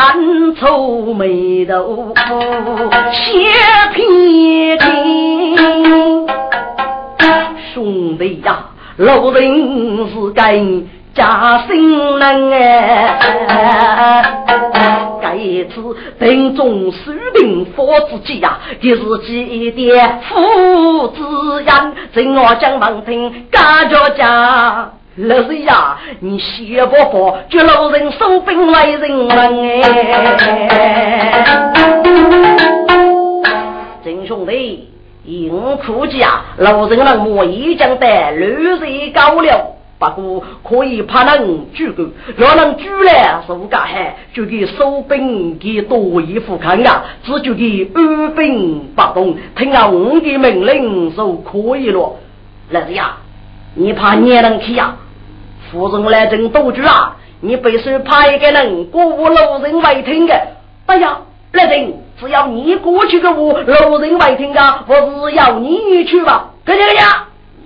[0.60, 2.13] 愁眉头，
[3.13, 3.34] 血
[3.93, 5.56] 皮筋，
[7.73, 8.65] 兄弟呀，
[8.97, 10.62] 老人是该。
[11.17, 14.23] 家心人哎，
[15.19, 15.82] 这一次
[16.19, 24.91] 定中输定佛自己呀，就是几点父子人，正我讲闻听感觉家。
[25.15, 29.38] 老师呀，你谢不佛，就老人收兵来人问
[30.69, 31.43] 哎。
[34.06, 34.88] 真兄弟，
[35.25, 39.76] 硬苦家，老人人我已经得六岁高了。
[39.99, 52.15] 不过可以怕人举个，若能举了，是无干害就给收兵给多一副看啊，只就给安兵不动，听下我的命令就可以了。
[52.69, 53.17] 老子呀，
[53.73, 54.97] 你怕你能去呀？
[55.71, 57.15] 夫人来争多局啊！
[57.39, 60.33] 你必须派一个人过我老人为听的。
[60.86, 61.19] 哎呀，
[61.53, 66.51] 来人，只要你过去给我老人为听的，我是要你去吧？
[66.63, 67.07] 跟这样。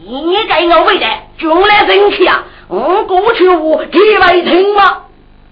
[0.03, 1.05] 你给我为的，
[1.39, 2.43] 将来人气啊！
[2.67, 5.03] 我过去我给外听吗？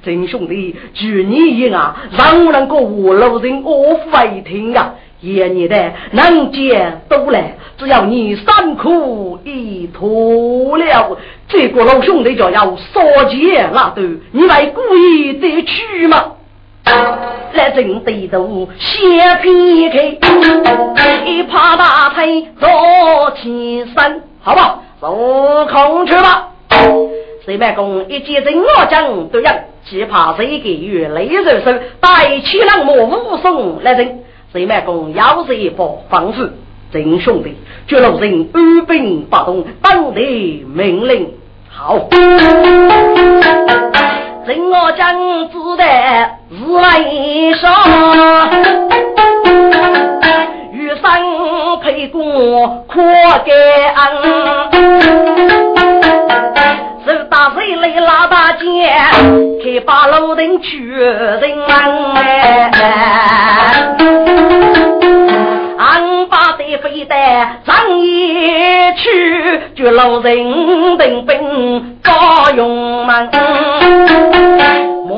[0.03, 4.95] 真兄弟，据你言啊，让我能够我老人我外听啊！
[5.21, 16.31] 爷你的能见都来，只要你三苦一脱了，这个老兄弟就要杀劫那头，你来故意得去吗？
[17.53, 20.17] 来正对头先劈开，
[21.25, 24.28] 一趴大腿坐起身。
[24.41, 26.49] 好吧，入空去吧。
[27.45, 29.51] 谁卖公一见人我将，都要，
[29.85, 34.19] 只怕谁给予雷人手，带起冷漠武松来人。
[34.53, 36.53] 谁卖公要是一方方式，
[36.91, 37.55] 真兄弟，
[37.87, 41.33] 绝路人安兵发动，当地命令。
[41.69, 42.07] 好，
[44.47, 46.99] 真我将子弹日来
[47.53, 47.73] 上，
[50.57, 50.58] 余
[50.95, 53.47] 生陪过可感
[53.95, 54.69] 恩。
[57.05, 58.63] 手打水来拉大剑，
[59.63, 61.71] 开把路灯去人门。
[65.77, 73.29] 俺把的飞弹上一去，就老人等兵高勇猛。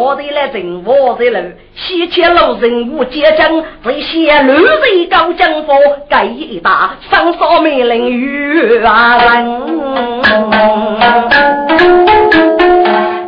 [0.02, 1.38] 我的来人，我的路，
[1.76, 5.76] 西迁老人无结将，这些乱人高将法，
[6.10, 9.62] 盖一大上少命令与啊人。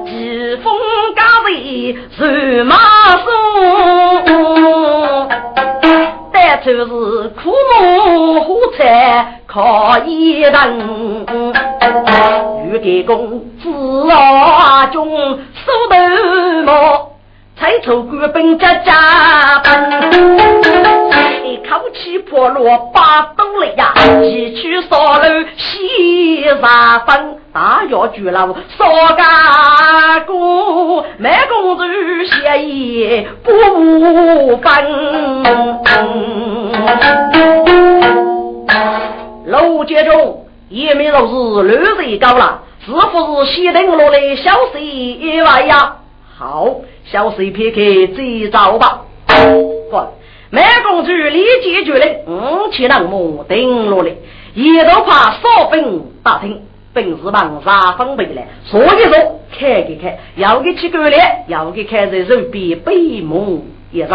[0.07, 0.73] 疾风
[1.15, 2.75] 高位如马
[3.23, 3.29] 松，
[6.33, 11.23] 但就是苦木火柴可以等。
[12.65, 15.37] 玉帝公子啊，中，
[17.73, 18.93] 才出官兵家家，
[21.43, 25.23] 一口气破落八斗里呀，一去烧楼
[25.57, 31.83] 西茶分，大药巨老烧家姑，卖公主
[32.25, 33.51] 协议不
[34.57, 34.85] 分。
[39.47, 40.41] 楼杰中。
[40.69, 42.97] 也没都是绿水高了，是不
[43.45, 45.97] 是西登落的小水一外呀？
[46.35, 49.01] 好，小水撇开最早吧。
[49.91, 50.07] 滚！
[50.49, 54.11] 梅公主立即决定，五七人木登落来，
[54.55, 61.17] 一都怕少兵打听，本事忙杀分回来，说一说，看一看，要给去干了，
[61.47, 64.09] 要给看在手边背木一人。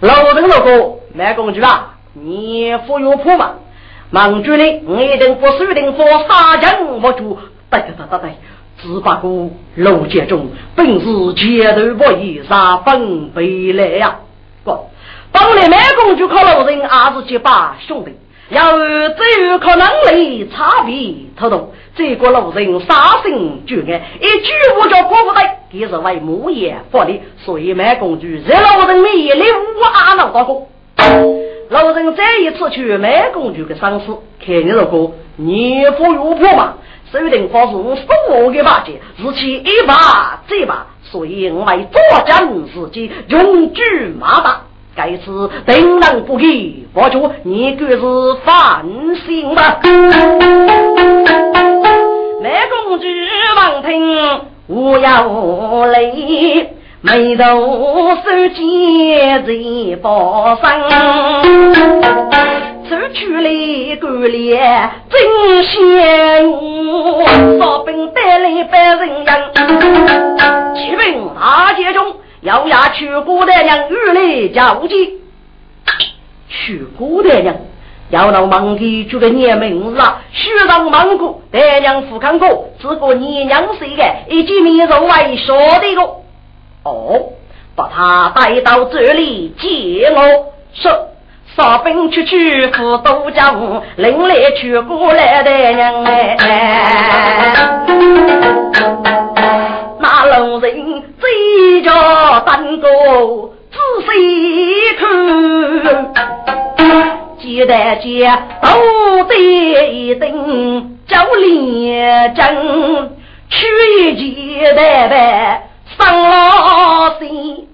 [0.00, 3.56] 老邓老哥，梅公主啊，你服有谱吗？
[4.10, 7.38] 忙主呢，我一定不输定佛杀将我主，
[7.70, 8.30] 对对对对对，
[8.84, 14.16] 只不过楼杰中本是街头不义，杀分贝来呀！
[14.62, 14.78] 不，
[15.32, 18.12] 当年满公就靠老人二十七八兄弟，
[18.50, 30.68] 要只有靠能力差别特动，这个老人杀心绝爱，一句话叫过不得，也是为木业发的，所以满公主在老人面前无阿闹大过。
[31.70, 34.06] 老人再一次去买公主的丧事，
[34.44, 36.74] 看你如果年富有破嘛，
[37.14, 43.82] 手定发是我送我的八戒，日期一把这把，所以我为作将自己永居
[44.18, 44.62] 马达。
[44.96, 48.00] 该次定能不给，我就你可是
[48.44, 48.84] 放
[49.24, 49.78] 心吧。
[52.42, 53.06] 买公主
[53.56, 56.70] 望听无有泪。
[57.00, 60.56] 眉头手尖在包
[62.88, 67.24] 上，出去来干练真鲜活，
[67.58, 69.50] 烧饼带来百人样。
[70.74, 75.12] 启禀大街中，要押去姑娘娘玉来交接。
[76.48, 77.54] 去姑娘娘，
[78.10, 86.02] 要让忙的这个年名字啊，须让忙过大娘富康过，只个年娘谁的，一见面就为说的个。
[86.84, 87.32] 哦，
[87.74, 90.52] 把他带到这里接我。
[90.74, 91.08] 说，
[91.56, 96.36] 哨兵出去赴都江，领来去过来的人哎。
[100.00, 101.92] 那老人嘴角
[102.40, 102.88] 单个
[103.70, 105.02] 仔细看，
[107.38, 109.32] 鸡蛋街都得
[109.92, 113.16] 一等叫连针，
[113.48, 113.66] 取
[114.00, 115.62] 一鸡蛋蛋。
[115.96, 117.68] 上老心，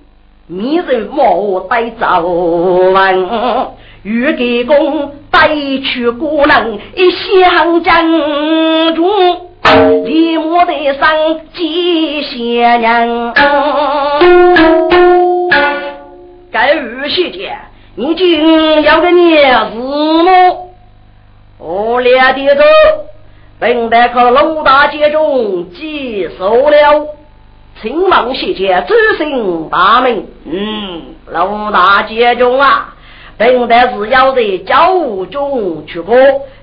[0.52, 3.28] 迷人莫带走文，
[4.02, 8.04] 欲给公带去姑娘一相将
[8.96, 9.08] 中，
[10.04, 11.08] 立马得上
[11.54, 13.32] 几仙人。
[16.50, 17.56] 该日细节，
[17.94, 20.68] 你今要个年日么？
[21.58, 22.64] 我俩的走，
[23.60, 27.19] 本待可楼大街中接受了。
[27.82, 30.26] 青芒谢节，走行大门。
[30.44, 32.94] 嗯，老大街中啊，
[33.38, 36.14] 本来是要在教务中去过，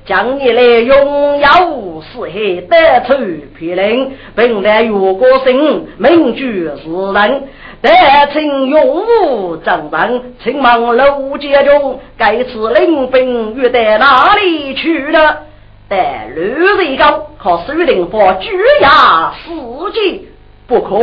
[0.05, 3.15] 将你来拥有四海得出
[3.57, 6.84] 批令，本来越过生，名居世
[7.15, 7.47] 人，
[7.82, 7.89] 得
[8.32, 10.36] 称永武正人。
[10.43, 15.38] 青芒老街中，该次领兵约在哪里去了？
[15.89, 18.51] 在吕水高，靠水灵佛举
[18.82, 20.28] 牙四季。
[20.68, 20.99] 不可，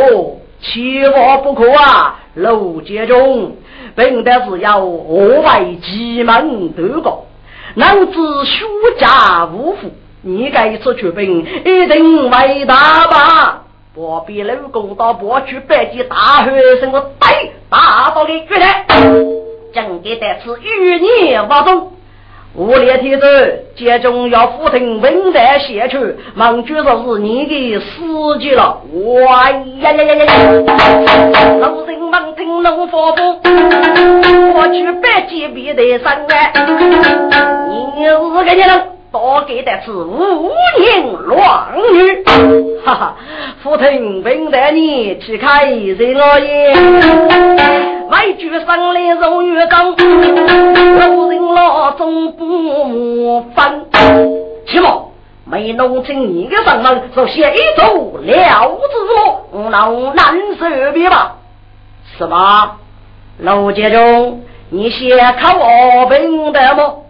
[0.60, 2.20] 千万不可啊！
[2.34, 3.56] 楼阶中，
[3.94, 7.26] 本的是要额外急门得过。
[7.74, 8.64] 能知虚
[8.98, 9.90] 假无福，
[10.20, 13.62] 你该出去兵一定伟大吧？
[13.94, 18.84] 不必老公到过去百计大学生，我逮大刀的决来，
[19.72, 21.93] 正给得此与你无中。
[22.56, 25.98] 五列天子，接中要府听文旦写出，
[26.36, 28.80] 忙就说是你的司机了。
[29.26, 31.58] 哇呀呀呀呀呀！
[31.58, 33.40] 老人忙听龙发布，
[34.52, 36.52] 过去百计必得三万，
[37.68, 38.93] 你是个人。
[39.14, 42.24] 多给的是无言乱语，
[42.84, 43.16] 哈哈！
[43.62, 46.74] 福腾本带你去开人我也，
[48.08, 53.86] 外举上来肉月刚，老人老总不分。
[54.66, 55.04] 起码
[55.44, 58.98] 没弄清你的上门，就先走了之
[59.52, 61.36] 路，那难受别吧？
[62.18, 62.78] 是吧？
[63.38, 67.03] 老杰中，你先看我本的么？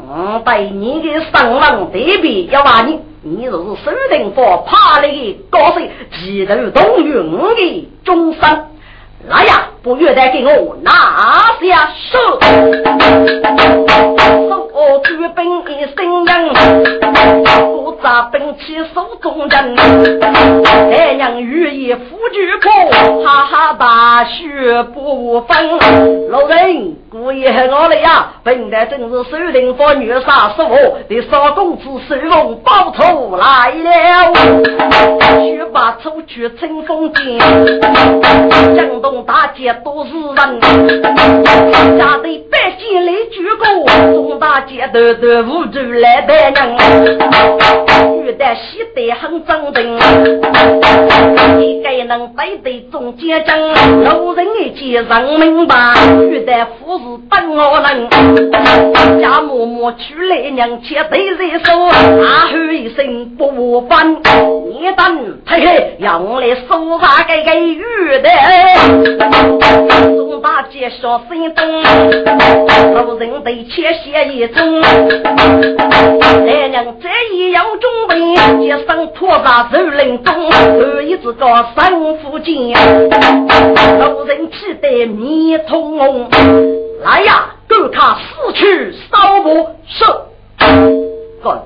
[0.00, 5.80] 我对你的声望特别要骂你，你就是苏定佛怕那个高手，
[6.22, 8.40] 几头动云的终身。
[9.28, 10.90] 来呀，不愿再给我拿
[11.60, 12.18] 下手，
[14.48, 14.68] 手
[15.04, 16.48] 举兵一声人，
[17.66, 19.76] 不扎兵器手中人。
[20.90, 25.78] 太娘欲以夫举破，哈哈大雪不分。
[26.30, 34.32] 老人故意害我了呀，本来正是守定佛虐杀死我的少公子收容报仇来了，
[35.78, 37.38] 把出去乘风剑，
[38.74, 39.24] 江东。
[39.24, 40.60] 大街都是人，
[41.98, 46.56] 家对百姓来鞠躬，中大街头头无主来拜人，
[48.16, 49.96] 女的喜得很正定，
[51.60, 53.56] 一个能背得中间将，
[54.04, 55.76] 路人一见人明白，
[56.16, 58.08] 女的富士等我人，
[59.20, 64.22] 家默默娶来娘且对人说，大喊一声不分，
[64.70, 65.38] 你等
[65.98, 67.82] 让我来说话给给女
[68.22, 68.28] 的。
[70.16, 71.66] 中大姐小心动，
[72.94, 74.80] 路人对切写一中。
[74.80, 78.14] 来娘这一要准备，
[78.64, 82.54] 接上拖把走人中，后一只个三夫剑，
[83.98, 86.28] 路人气得面通红。
[87.02, 90.26] 来呀，给他死去烧不收。
[91.42, 91.56] 滚，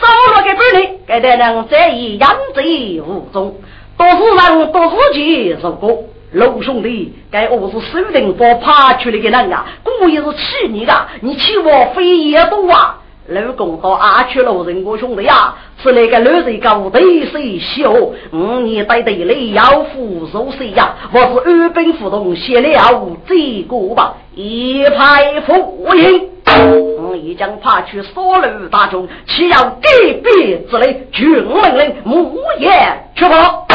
[0.00, 3.56] 烧了个半年，给来娘这一养贼无踪，
[3.96, 6.04] 都是人都是己受过。
[6.32, 10.92] 老兄弟，该我是守定佛爬出来的人啊，故意是气你的，
[11.22, 12.98] 你气我非也多啊！
[13.28, 17.90] 老公到阿去老人，我兄弟呀，是那个老人高对谁笑？
[18.32, 20.94] 五年待得来要扶手谁呀？
[21.12, 26.28] 我是二本互动写了这个吧，一派福音。
[27.08, 29.88] 我已将爬去所路大众，岂要改
[30.22, 31.08] 变之类？
[31.10, 33.66] 军命令，木言去跑。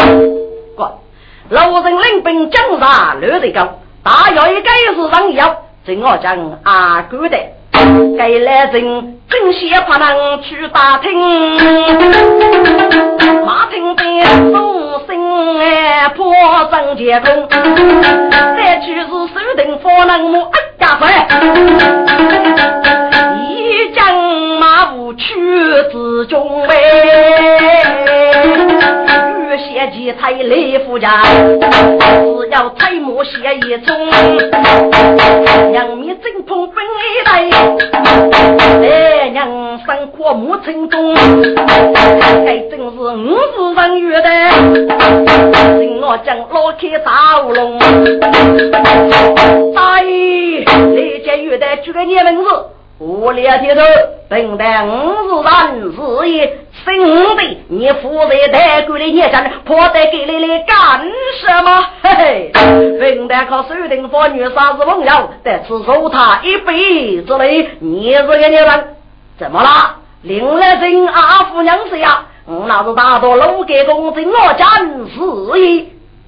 [1.50, 5.56] 老人领兵将杀刘德刚，大要一该是上药，
[5.86, 7.38] 正我讲阿哥的，
[8.18, 11.12] 该来人正些怕能去打听，
[13.46, 16.34] 马听边送信哎破
[16.72, 17.48] 张结功，
[18.32, 20.48] 再去是手定方能木
[20.80, 21.63] 家帅，一
[25.94, 26.74] 自中哎。
[29.56, 34.10] 写几台雷夫家，只要彩墨写一宗，
[35.72, 37.48] 杨幂正统本一代，
[38.82, 39.48] 哎娘
[39.86, 44.30] 生阔木城中，还真是五子人月的，
[45.80, 47.78] 请我将老开大乌龙，
[49.76, 50.66] 大爷，
[50.96, 52.73] 李家月的举个你名字。
[53.00, 53.82] 我两天头，
[54.30, 61.02] 等待五十人日夜生的，你负责带过的年生，破得给你来干
[61.42, 61.86] 什么？
[62.04, 67.72] 嘿嘿，等待靠手定妇女杀子朋友，得吃受他一辈子嘞。
[67.80, 68.96] 你这个女人
[69.40, 69.98] 怎么了？
[70.22, 75.88] 另来人阿夫娘子呀，我那是大多楼给公子我家事业。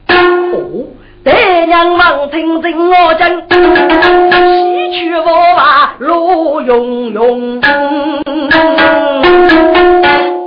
[0.10, 0.88] 哦。
[1.26, 7.60] 爹娘忙听听我讲，西去我把路永永。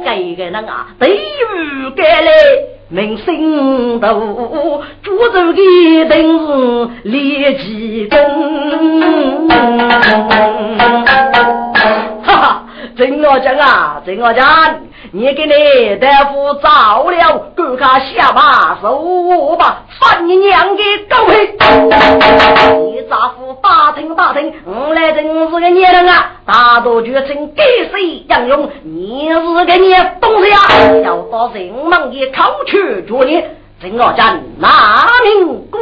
[0.05, 2.31] 这个人啊，对于该来
[2.91, 5.61] 明心头，主走的
[6.09, 9.49] 定是立奇功。
[12.23, 12.63] 哈哈，
[12.97, 14.47] 听我讲啊，听我讲。
[15.13, 21.33] 你给你大夫找了，给他下马走吧，翻你娘的狗屁！
[22.77, 26.33] 你丈夫打听打听，我来真是个孽人啊！
[26.45, 28.69] 大多决成给谁杨勇？
[28.83, 30.59] 你是个孽东西啊！
[31.05, 33.43] 要到人们的口去捉你，
[33.81, 35.81] 真我将拿命过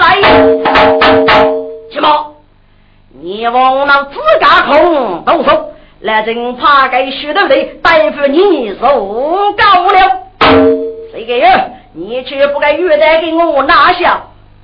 [0.00, 0.20] 来！
[1.92, 2.34] 什么？
[3.22, 5.70] 你往那自家空动手？
[6.02, 9.98] 来人，怕给许多的大夫你受够了。
[11.12, 11.46] 这个月
[11.92, 14.22] 你却不该月带给我拿下。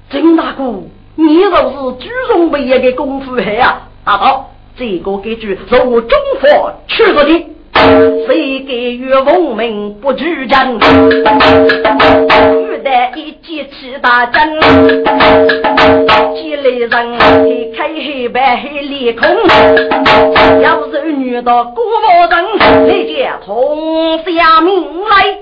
[0.08, 0.64] 郑大哥，
[1.16, 3.82] 你就是举重为业的功夫黑啊！
[4.02, 7.46] 大宝，这个给句是我中佛去了的。
[8.26, 10.80] 谁给予文明不举证？
[12.86, 14.60] 欲得一记起大阵，
[16.36, 19.28] 几类人黑开黑白黑脸孔，
[20.62, 25.38] 要是遇到古魔人，立即痛下命来。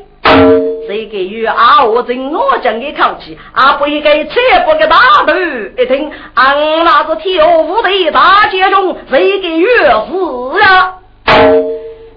[0.87, 1.85] 谁给予啊？
[1.85, 10.95] 我真我讲一口气，啊不应该切不给大头一听，俺那是跳舞的大街中，谁给予死呀？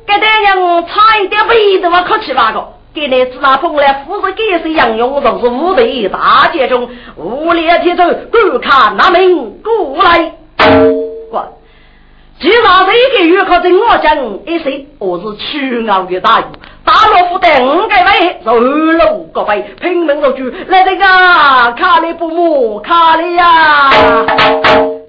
[0.07, 2.76] 给大娘差一点味道，我客气那个。
[2.97, 10.33] 给你自那风来，扶着给谁杨勇，都是五队大街中，五列铁走，观看那门过来。
[11.29, 11.59] 过，
[12.39, 14.17] 既然这个月靠在我讲，
[14.47, 16.43] 一谁我是去熬的大鱼。
[16.87, 18.53] 大罗府的五个位，是二
[18.97, 21.03] 楼各位，拼命入住，来这个
[21.77, 23.89] 卡里不母卡里呀！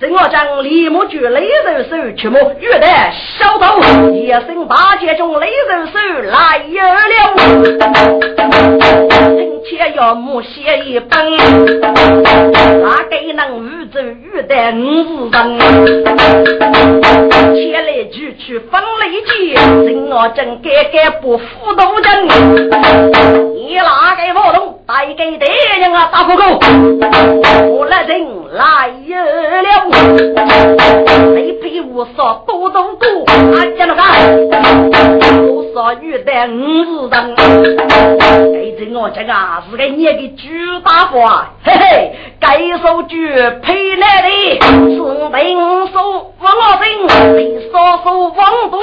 [0.01, 2.87] 正我讲李木举雷人手，去么约得
[3.39, 5.93] 小偷，一声大街中雷人手
[6.25, 6.65] 来了，
[9.37, 11.37] 听且要木写一本，
[11.81, 15.59] 哪个能宇宙遇得五人？
[17.55, 21.45] 前来举去分雷击，正我讲改改不服。
[21.69, 22.25] 不动人，
[23.55, 25.45] 你哪个活动带给敌
[25.79, 26.09] 人啊？
[26.11, 26.43] 大哥哥，
[27.69, 29.69] 我来人来了，
[31.35, 33.31] 你陪我说多多多，啊，
[33.77, 34.01] 讲了个，
[35.53, 37.37] 我说遇得五人，
[38.55, 39.33] 给着我这个
[39.71, 40.49] 是个你的猪
[40.83, 42.49] 大话，嘿嘿，该
[42.79, 43.15] 手举
[43.63, 44.97] 陪来的，是
[45.35, 45.37] 兵
[45.93, 46.87] 手王老兵，
[47.37, 47.39] 你
[47.71, 48.81] 少手王多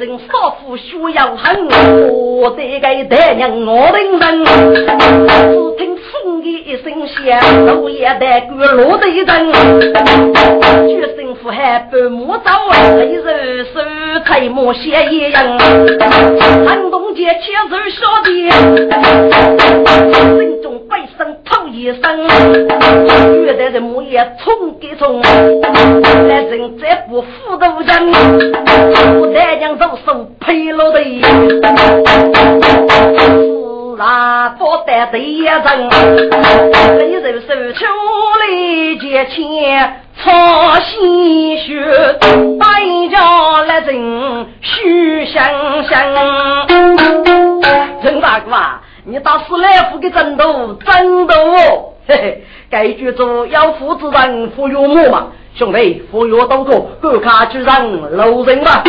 [0.00, 0.56] 人少。
[0.64, 1.68] 妇需要恨，
[2.08, 9.26] 我这个大娘我认人，只听风一声响，路也得过落的人，
[10.88, 12.50] 决心福还半木走，
[12.96, 13.22] 黑手
[13.72, 13.80] 手
[14.24, 15.58] 才莫写一人，
[16.66, 18.50] 寒冬节牵手小弟，
[20.38, 22.02] 心中悲声透一声，
[23.44, 28.12] 越得人木叶冲给冲，来人这不负的人，
[29.20, 30.28] 我大娘都手。
[30.40, 30.98] 配了的，
[34.00, 35.60] 啊，不得对一人，
[36.98, 37.84] 你人手出
[38.40, 42.18] 来借钱，操心血，
[42.58, 42.66] 大
[43.10, 45.44] 家来人许香
[45.84, 45.92] 香。
[48.02, 58.82] 陈大哥啊，你打死来福的真多真多哦，嘿嘿，该剧组要父子人服用木嘛，兄弟服药都多，各卡局上路人吧。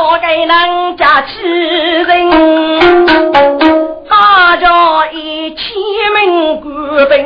[0.00, 2.30] 我给人家起人，
[4.08, 5.58] 大家一起
[6.14, 7.16] 鸣官兵，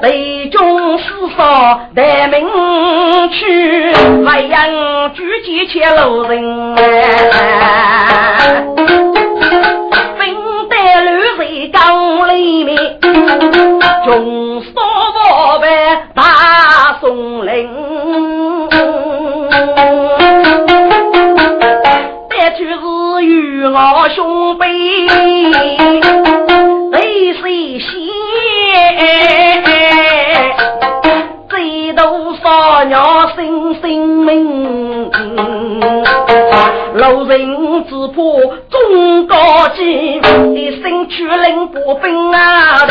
[0.00, 1.04] 雷中四
[1.36, 2.48] 少待命
[3.32, 3.92] 去，
[4.24, 6.76] 外阳举几千路人，
[10.20, 10.36] 兵
[10.70, 12.76] 带路在岗里面，
[14.06, 14.70] 中少
[15.12, 15.66] 宝贝
[16.14, 17.91] 大松林。
[23.74, 24.68] 我兄辈
[26.90, 27.86] 泪水血，
[31.48, 35.10] 这都少娘心性命，
[36.96, 38.14] 路人只怕
[38.68, 40.20] 中高级，
[40.54, 42.86] 一生去领步兵啊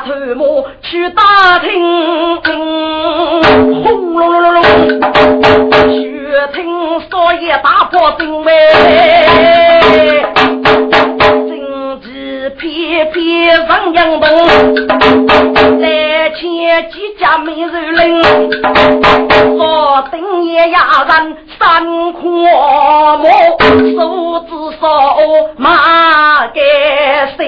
[0.00, 4.62] 兵，都怕头目去打听，轰隆隆隆隆。
[6.52, 8.52] 听说也打破定位，
[11.48, 14.28] 荆棘片片上阳洞，
[15.80, 18.22] 来前几家美人领，
[19.56, 22.22] 说等夜压人三块
[23.18, 23.26] 木，
[23.96, 24.00] 手
[24.48, 24.84] 指烧
[25.56, 26.60] 马盖
[27.36, 27.42] 心。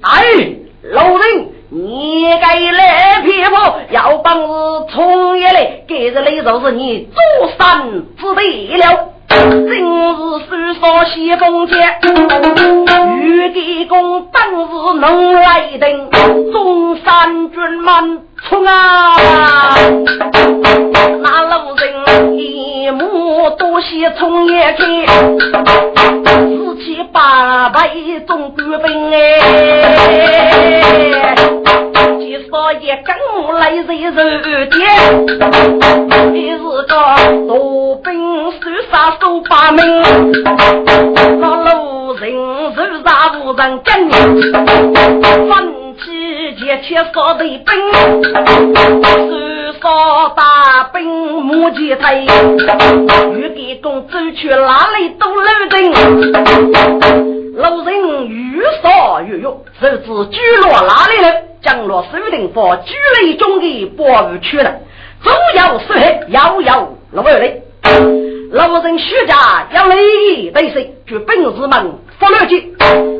[0.00, 0.22] 哎，
[0.90, 3.54] 老人，你该来皮肤，
[3.90, 5.82] 要帮我冲一来。
[5.86, 6.12] 非
[6.42, 9.08] 就是你祖上之地了。
[9.28, 10.14] 今日
[10.48, 11.74] 虽说西风街，
[13.20, 16.10] 玉帝公当日能来登，
[16.52, 19.74] 中山军们冲啊！
[21.20, 27.90] 那路人一目多些冲也去，四七八百
[28.26, 29.16] 中官兵哎，
[32.18, 34.16] 几少一根木来人肉
[34.66, 34.76] 点，
[36.32, 36.94] 你是个大
[38.04, 38.08] 兵
[38.52, 38.60] 手
[38.90, 39.82] 杀手把命，
[41.40, 42.22] 那路人
[42.74, 43.08] 手杀
[43.40, 43.88] 无人跟，
[46.58, 51.06] 前切少的兵，手杀大兵
[51.40, 52.20] 目前在，
[53.32, 55.40] 玉帝公走去哪里都路
[55.70, 55.92] 人，
[57.54, 61.32] 路人越杀越勇，手指举落哪里了？
[61.62, 64.74] 降落守定佛举雷中的暴雨去了，
[65.22, 67.54] 左右是黑，摇摇落来。
[68.50, 70.94] 老人徐家要雷对谁？
[71.06, 72.64] 据本事们不了解。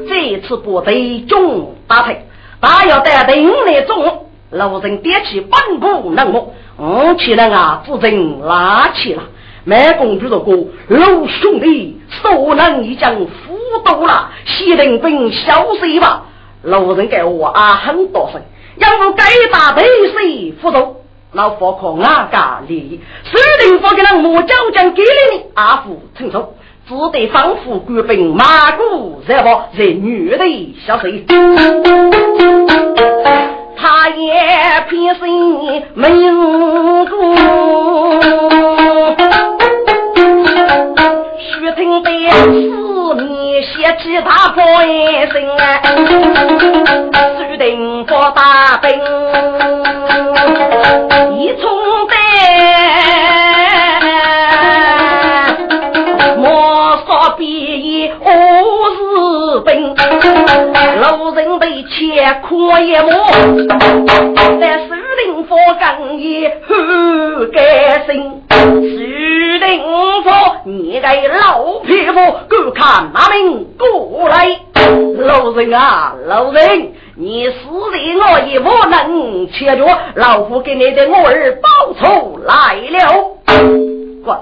[0.09, 2.25] 这次部队中打退，
[2.61, 4.27] 大要带定来中。
[4.51, 9.23] 老人点起半步能木，五起人啊，自真拉起了。
[9.65, 10.53] 满公主的歌，
[10.89, 16.23] 老兄弟，所能已将辅导了，西陵兵消失吧。
[16.63, 18.41] 老人给我啊很多声，
[18.77, 20.95] 要不该打对谁辅导？
[21.33, 26.55] 老佛可阿家里，虽定佛给人莫交将给了你阿父承受，
[26.89, 31.23] 只得仿佛官兵马骨热火热女的小水，
[33.77, 34.33] 他也
[34.89, 36.09] 偏心没
[37.11, 37.35] 过，
[41.39, 44.65] 须听得四面写起大破
[45.31, 45.61] 声啊，
[47.39, 48.89] 须定佛大兵。
[51.37, 51.69] 一冲
[62.29, 63.11] 被切苦一磨，
[64.61, 68.43] 在树林佛更也很开心。
[68.51, 68.59] 树
[69.65, 69.83] 林
[70.23, 70.31] 佛，
[70.65, 71.09] 你个
[71.39, 72.21] 老匹夫，
[72.75, 74.61] 敢看那名过来？
[75.19, 76.93] 老人啊，老人。
[77.21, 77.57] 你死
[77.91, 83.39] 的我也不能切着，老夫给你的我儿报仇来了。
[84.25, 84.37] 滚！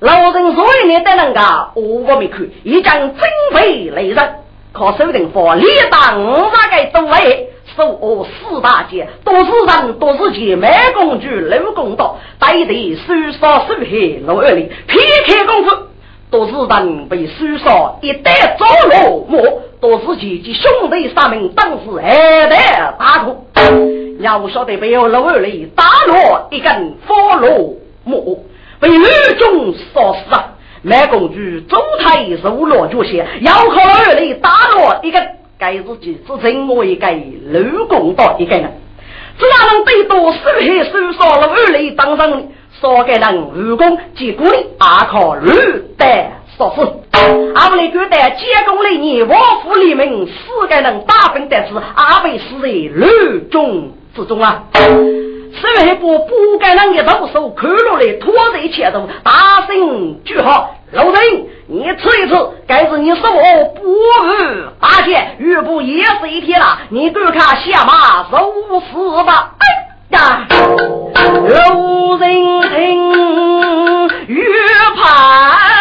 [0.00, 1.40] 老人所以你得能个，
[1.74, 4.34] 我没看，一将真非雷人，
[4.78, 15.76] 可守定佛力当那个都位，受我四大劫，多是人，多是钱，没工具，六公道，带得手杀手黑六二里，劈开功夫。
[16.30, 22.54] 都是人被疏杀，一旦遭落寞，都是自己兄弟三名当时还得
[22.98, 23.46] 大苦。
[24.20, 28.44] 要晓得被有老二里打落一根火落木，
[28.78, 29.02] 被狱
[29.38, 30.37] 中杀死啊！
[30.82, 35.26] 满公主走台入落脚下，要靠二里打落一根，
[35.58, 38.70] 该自己只剩我一个六公道一根了。
[39.38, 42.42] 只要能被多死黑疏杀了二里当上。
[42.80, 45.50] 少给人武功，结果呢，阿靠绿
[45.96, 46.80] 带说死。
[47.56, 54.62] 阿不里觉得结果里你王府里面四个人大分的是阿被死在绿中之中啊。
[55.54, 61.14] 所以不不该人一动手，看落来拖在前头，大声句号，老人，
[61.66, 62.34] 你吃一吃，
[62.66, 63.82] 该是你说我不
[64.26, 69.54] 日大姐，玉不也是一天了，你赶快下马走死吧。
[69.58, 69.66] 哎
[70.16, 72.34] 呀，有人
[72.70, 74.44] 听，越
[74.96, 75.77] 怕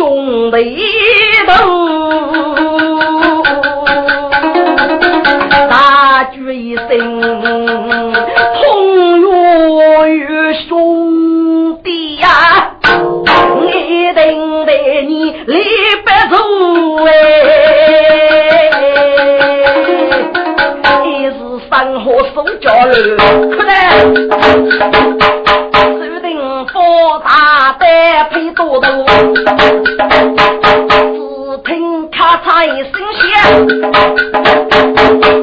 [0.00, 0.56] 兄弟
[1.46, 1.52] 斗，
[5.68, 6.88] 大举一声，
[8.56, 9.28] 同月
[10.16, 12.26] 与兄弟呀。
[13.66, 13.68] 一
[14.14, 14.72] 定得
[15.02, 15.64] 你立
[16.02, 17.10] 不住哎，
[21.68, 22.94] 山河守家楼，
[23.50, 23.70] 可能
[25.98, 26.30] 注定
[26.66, 26.72] 发
[27.24, 27.28] 大
[27.78, 27.82] 胆
[28.30, 28.88] 配多多，
[31.14, 31.18] 只
[31.64, 33.22] 听咔嚓一声响，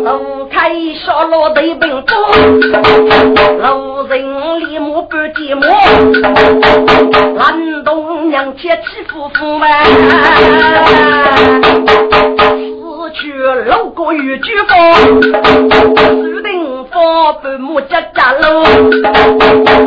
[0.03, 0.71] 路开
[1.05, 2.17] 下落的兵多，
[3.59, 5.67] 路人立马半寂寞，
[7.35, 8.27] 难懂。
[8.27, 9.95] 娘妻欺夫妇嘛，死
[13.19, 13.33] 去
[13.65, 18.63] 老哥与举方，注定方半母家家路，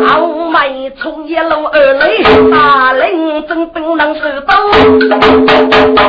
[0.08, 2.10] 后妹从一路而来，
[2.50, 4.52] 大领真本能手刀，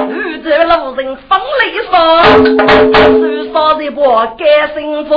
[0.09, 4.39] 遇着路人风雷霜，手上一把干
[4.73, 5.11] 幸福，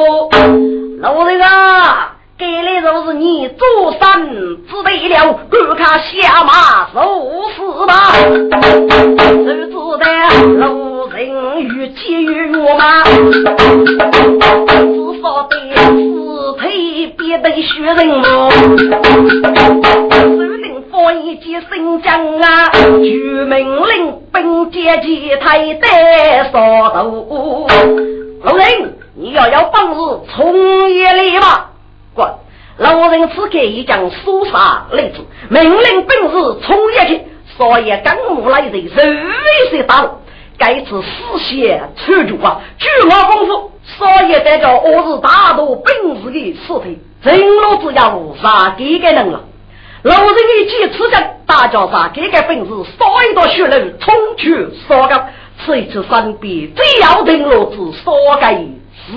[1.00, 2.10] 老人啊。
[2.36, 6.98] 给的都是你做山只得了，赶看下马受
[7.54, 7.92] 死吧。
[8.10, 10.04] 谁知道
[10.58, 13.04] 路人与气与我吗？
[13.04, 13.12] 至
[15.22, 15.86] 少得尸
[16.60, 18.50] 体别得血人么？
[20.10, 22.68] 首领放一件新疆啊，
[23.00, 25.86] 举命令兵接其台得
[26.52, 27.68] 杀头。
[28.42, 30.00] 路人，你要有本事
[30.34, 31.70] 冲一里吧。
[32.12, 32.40] 过，
[32.78, 37.20] 老人只给一将肃杀例子，命令本事冲下去，
[37.56, 40.18] 所以刚木来人人为谁打了？
[40.56, 49.44] 该次死血出局啊，巨我功夫，所以得叫我是大多本事的尸体，真路只要杀几个人了。
[50.02, 55.26] 老人一见此情，大叫杀几个本事，杀一道血路冲去杀个，
[55.64, 58.46] 此一次三比最要定路子杀个
[59.06, 59.12] 死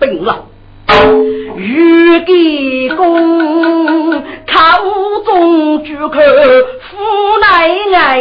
[0.00, 0.46] 病了。
[1.56, 4.22] 玉帝公口
[5.24, 6.18] 中举口夫
[7.40, 8.20] 奶奶，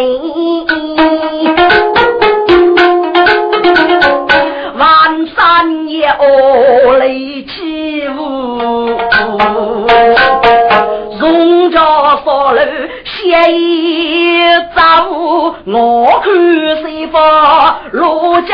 [6.22, 8.22] 山也哦雷起舞，
[11.20, 11.80] 荣家
[12.24, 12.62] 少楼
[13.04, 14.40] 写一
[14.76, 14.82] 走，
[15.66, 16.32] 我看
[16.84, 18.50] 谁发罗江。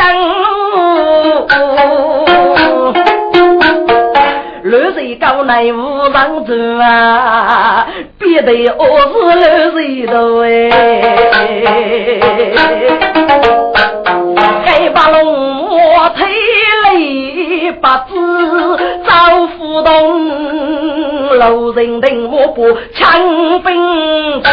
[4.64, 7.88] 流水高内无人走啊，
[8.20, 10.48] 别得我是流水多哎。
[14.66, 15.47] 黑把龙
[15.78, 16.26] 马推
[16.86, 18.14] 雷把子
[19.06, 22.64] 招呼动，路人听我不
[22.94, 24.48] 枪兵斧。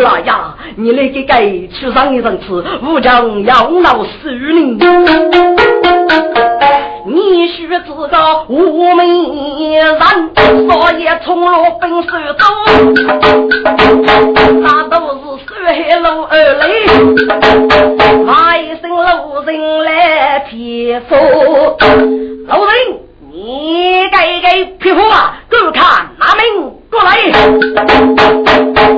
[0.00, 4.78] 老呀，你那个该去上一阵子，武将要闹死你。
[7.06, 9.98] 你须知道无名人，
[10.68, 12.46] 所以从罗本手中，
[14.62, 15.52] 那都是水
[16.00, 16.62] 路而来，
[19.04, 21.14] 路人来皮肤。
[21.14, 22.72] 路人，
[23.30, 25.36] 你该该披风啊！
[25.48, 25.82] 各看
[26.18, 26.40] 哪门
[26.90, 27.10] 过来？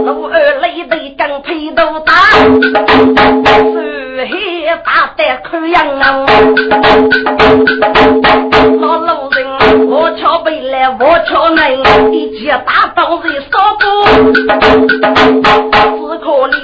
[0.04, 2.12] 路二来得刚披头打。
[4.24, 6.26] 黑大胆看样啊！
[8.80, 13.84] 老路人，我瞧背来，我瞧人，一起打倒人少不？
[14.32, 14.46] 只
[16.18, 16.54] 可怜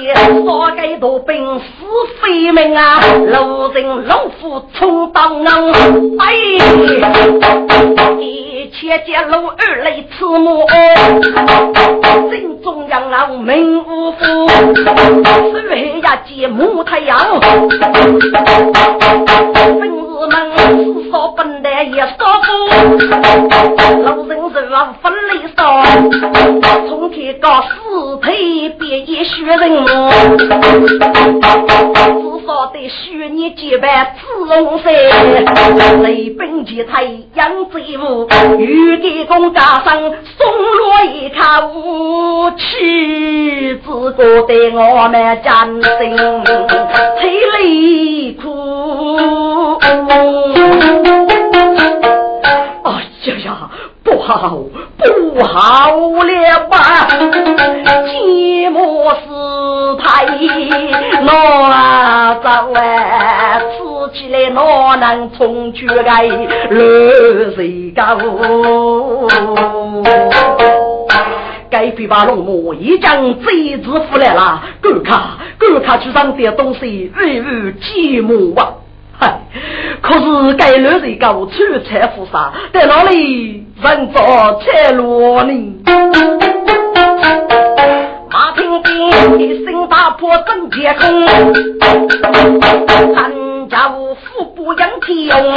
[0.45, 1.63] 少给多兵死
[2.21, 2.99] 非命啊！
[3.31, 5.51] 路人老虎冲当啊！
[6.19, 6.33] 哎，
[8.19, 10.65] 一切皆路二来刺目，
[12.31, 17.13] 正中央老命无福，手下接木太阳。
[19.79, 19.91] 本日
[20.29, 22.47] 们是说本来也说不，
[24.03, 25.59] 老人是往分里烧，
[26.87, 30.47] 从天高四腿别一血人至
[32.47, 34.89] 少得许你几百子龙噻，
[36.01, 37.03] 雷本钱财
[37.35, 38.27] 养贼物，
[38.57, 39.85] 玉帝公加上
[40.37, 42.63] 送落一套武器，
[43.73, 46.43] 只顾得我们战胜。
[47.33, 49.17] 泪哭，
[52.83, 52.91] 哎
[53.25, 53.69] 呀呀，
[54.03, 54.57] 不好
[54.97, 57.07] 不好了吧！
[58.05, 58.75] 寂寞
[59.15, 59.25] 是
[59.97, 60.03] 太
[61.21, 61.27] 难
[62.41, 63.73] 走啊，吃
[64.13, 66.25] 起来哪能从去来
[66.69, 68.17] 热水高？
[71.69, 75.37] 该飞把龙母一将贼子扶来了，赶卡
[75.71, 78.73] 赶卡去上点东西，日日寂寞啊！
[79.19, 79.39] 嗨，
[80.01, 81.53] 可是该六人高出
[81.85, 85.75] 财富啥，在哪里人着财路呢？
[88.31, 91.07] 马平兵一声大破真天空，
[93.69, 95.55] 家五虎不养天用，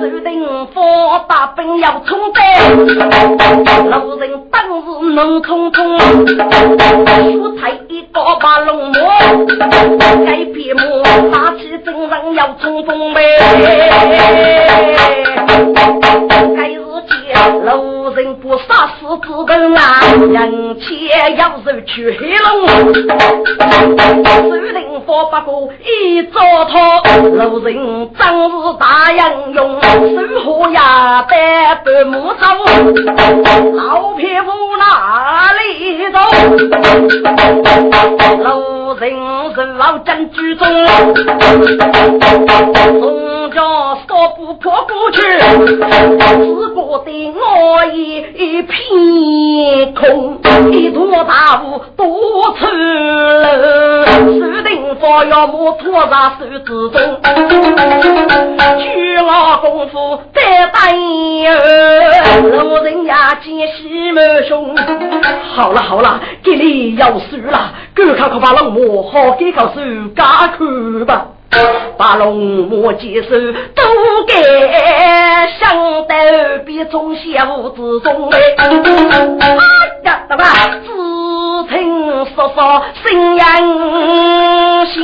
[0.00, 2.40] 注定佛大兵要冲战，
[3.90, 8.98] 路人当日能冲冲，出太一个把龙魔，
[10.26, 13.20] 该别魔杀起真人要冲锋呗，
[16.56, 16.78] 该
[17.48, 19.80] 路人不杀死子根啊，
[20.12, 22.66] 人前要受去黑龙，
[24.50, 25.50] 注定佛八个
[25.84, 26.72] 一糟蹋，
[27.22, 27.74] 路人
[28.14, 29.20] 真是大英
[29.54, 29.86] 勇，守
[30.44, 32.42] 护呀百般木头，
[33.74, 34.46] 老匹夫
[34.78, 35.60] 哪里
[36.12, 36.18] 走？
[38.44, 38.48] 路
[38.98, 39.04] 人
[39.54, 39.60] 是。
[39.80, 40.66] 老将居中，
[43.50, 43.60] 宋家
[44.08, 45.20] 少不破过去，
[45.66, 45.76] 只
[46.72, 50.38] 过的我一片空，
[50.70, 52.06] 一坨大雾多
[52.56, 52.66] 出
[53.42, 57.20] 来，注定佛要我拖在手之中，
[58.78, 64.76] 举我功夫再大有，路人呀见喜满胸。
[65.52, 69.80] 好了好了，给你要输了，赶快快把龙母好给口手
[70.14, 71.26] 加看吧，
[71.96, 72.36] 把龙
[72.68, 73.28] 母接手
[73.74, 73.82] 都
[74.26, 74.34] 给
[75.58, 75.76] 想
[76.06, 76.14] 到
[76.64, 78.38] 比中小之中哎，
[80.04, 80.44] 呀，大吧？
[80.84, 80.88] 知
[81.68, 83.46] 情说说心阳
[84.86, 84.96] 险，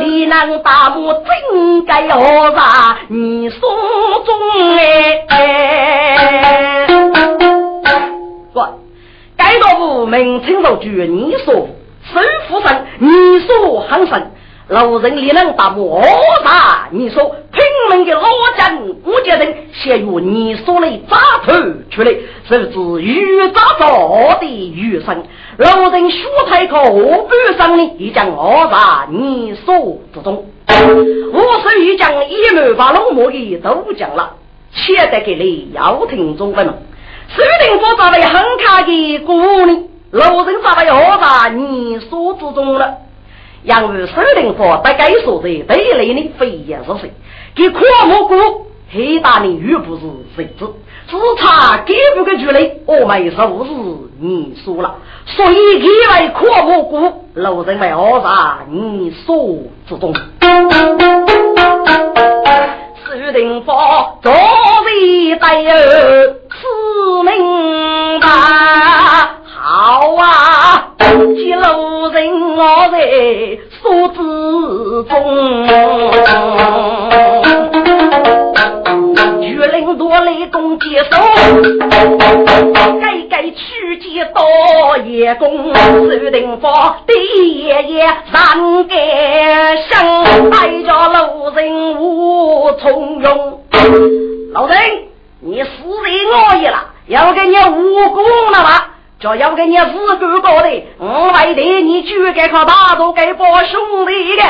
[0.00, 2.98] 你能大幕真该何啥？
[3.08, 3.60] 你所
[4.24, 4.34] 中
[5.28, 5.28] 哎。
[9.38, 11.68] 该道部名称都据你说，
[12.12, 14.32] 收富神，你说很神，
[14.68, 16.02] 老人力能打磨
[16.44, 16.88] 啥？
[16.90, 18.22] 你说拼命的老
[18.58, 21.52] 将，我家人先用你说的扎头
[21.88, 22.12] 出来，
[22.48, 25.22] 是指鱼扎着的鱼生。
[25.58, 29.06] 老人学太口半生呢，一将我啥？
[29.08, 34.32] 你说之中，我是一将一路把龙魔的都讲了，
[34.74, 36.66] 且得给你要听中文。
[37.28, 43.05] 苏定福作为很卡的姑娘，老人作为何在你所之中了？
[43.62, 47.10] 因为苏定福大概说的对内的非也是谁？
[47.54, 48.34] 给阔木姑
[48.92, 50.02] 黑大的又不是
[50.36, 50.72] 谁子，
[51.08, 53.72] 只差给不给距离，我没说是
[54.20, 58.28] 你说了，所以给为阔木姑，路人为何在
[58.70, 60.14] 你所之中？
[63.04, 63.72] 苏定福
[64.22, 64.32] 作
[64.84, 66.36] 为大儿。
[66.48, 66.62] 是
[67.24, 68.26] 明白，
[71.36, 72.98] 几路人我在
[73.80, 74.18] 所之
[75.08, 75.14] 中，
[79.40, 81.10] 巨灵多雷公接手，
[83.00, 87.12] 该该取节多叶公，手定方第
[87.62, 88.94] 爷爷三个
[89.88, 93.60] 生，带着路人无从容，
[94.52, 94.76] 老人。
[95.38, 96.12] 你死人
[96.50, 98.95] 我也了，要给你武功了吧？
[99.18, 104.42] 就要给你自个搞的，我为的你就该靠大都给帮兄弟的。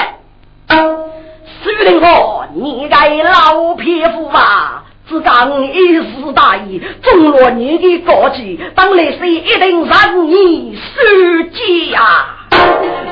[1.62, 2.06] 苏林哥，
[2.54, 4.82] 你该老匹夫吧？
[5.08, 6.04] 只当一时
[6.34, 12.00] 大意，中了你的高计，当来是一定让你受计呀！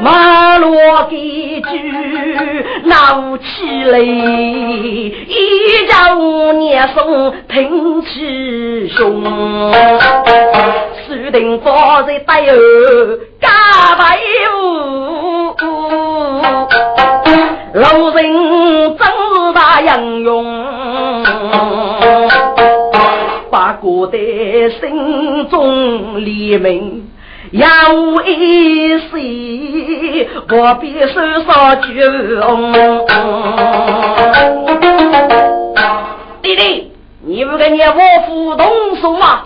[0.02, 1.92] 马落给句
[2.84, 9.22] 闹起来，一家五年送挺起凶，
[11.06, 12.52] 注定放在带后
[13.40, 13.48] 加
[13.96, 14.18] 白
[14.52, 15.54] 雾，
[17.72, 20.34] 路人真是大英勇，
[23.50, 24.18] 把国的
[24.80, 27.03] 心中黎明。
[27.54, 27.66] 要
[28.26, 31.86] 一岁，我必手上酒。
[36.42, 36.90] 弟弟，
[37.24, 37.94] 你不跟你我
[38.26, 39.42] 父动手吗？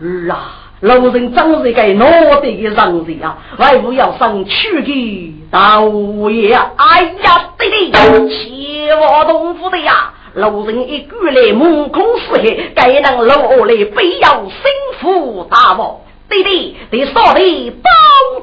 [0.00, 2.82] 儿啊，老人真是个脑袋的人才
[3.22, 3.36] 啊！
[3.58, 5.82] 外父要上去的大
[6.30, 6.54] 爷。
[6.54, 7.92] 哎呀，弟弟，
[8.30, 10.14] 切我东府的呀！
[10.36, 13.36] 老人一句来目空四海，该当老
[13.66, 14.62] 来必要心
[15.00, 15.98] 腹大王。
[16.32, 17.90] 弟弟，得少你报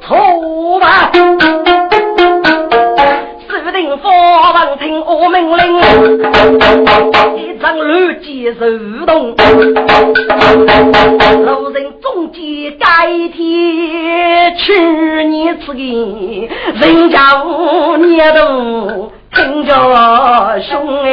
[0.07, 1.11] 仇吧！
[3.47, 4.11] 注定佛
[4.53, 5.79] 王听我命令，
[7.35, 8.59] 一张乱箭手
[9.07, 9.35] 动，
[11.45, 12.85] 路人中计改
[13.35, 14.79] 天去
[15.25, 15.81] 年此个
[16.85, 19.73] 人家五年都听着
[20.61, 21.09] 凶哎。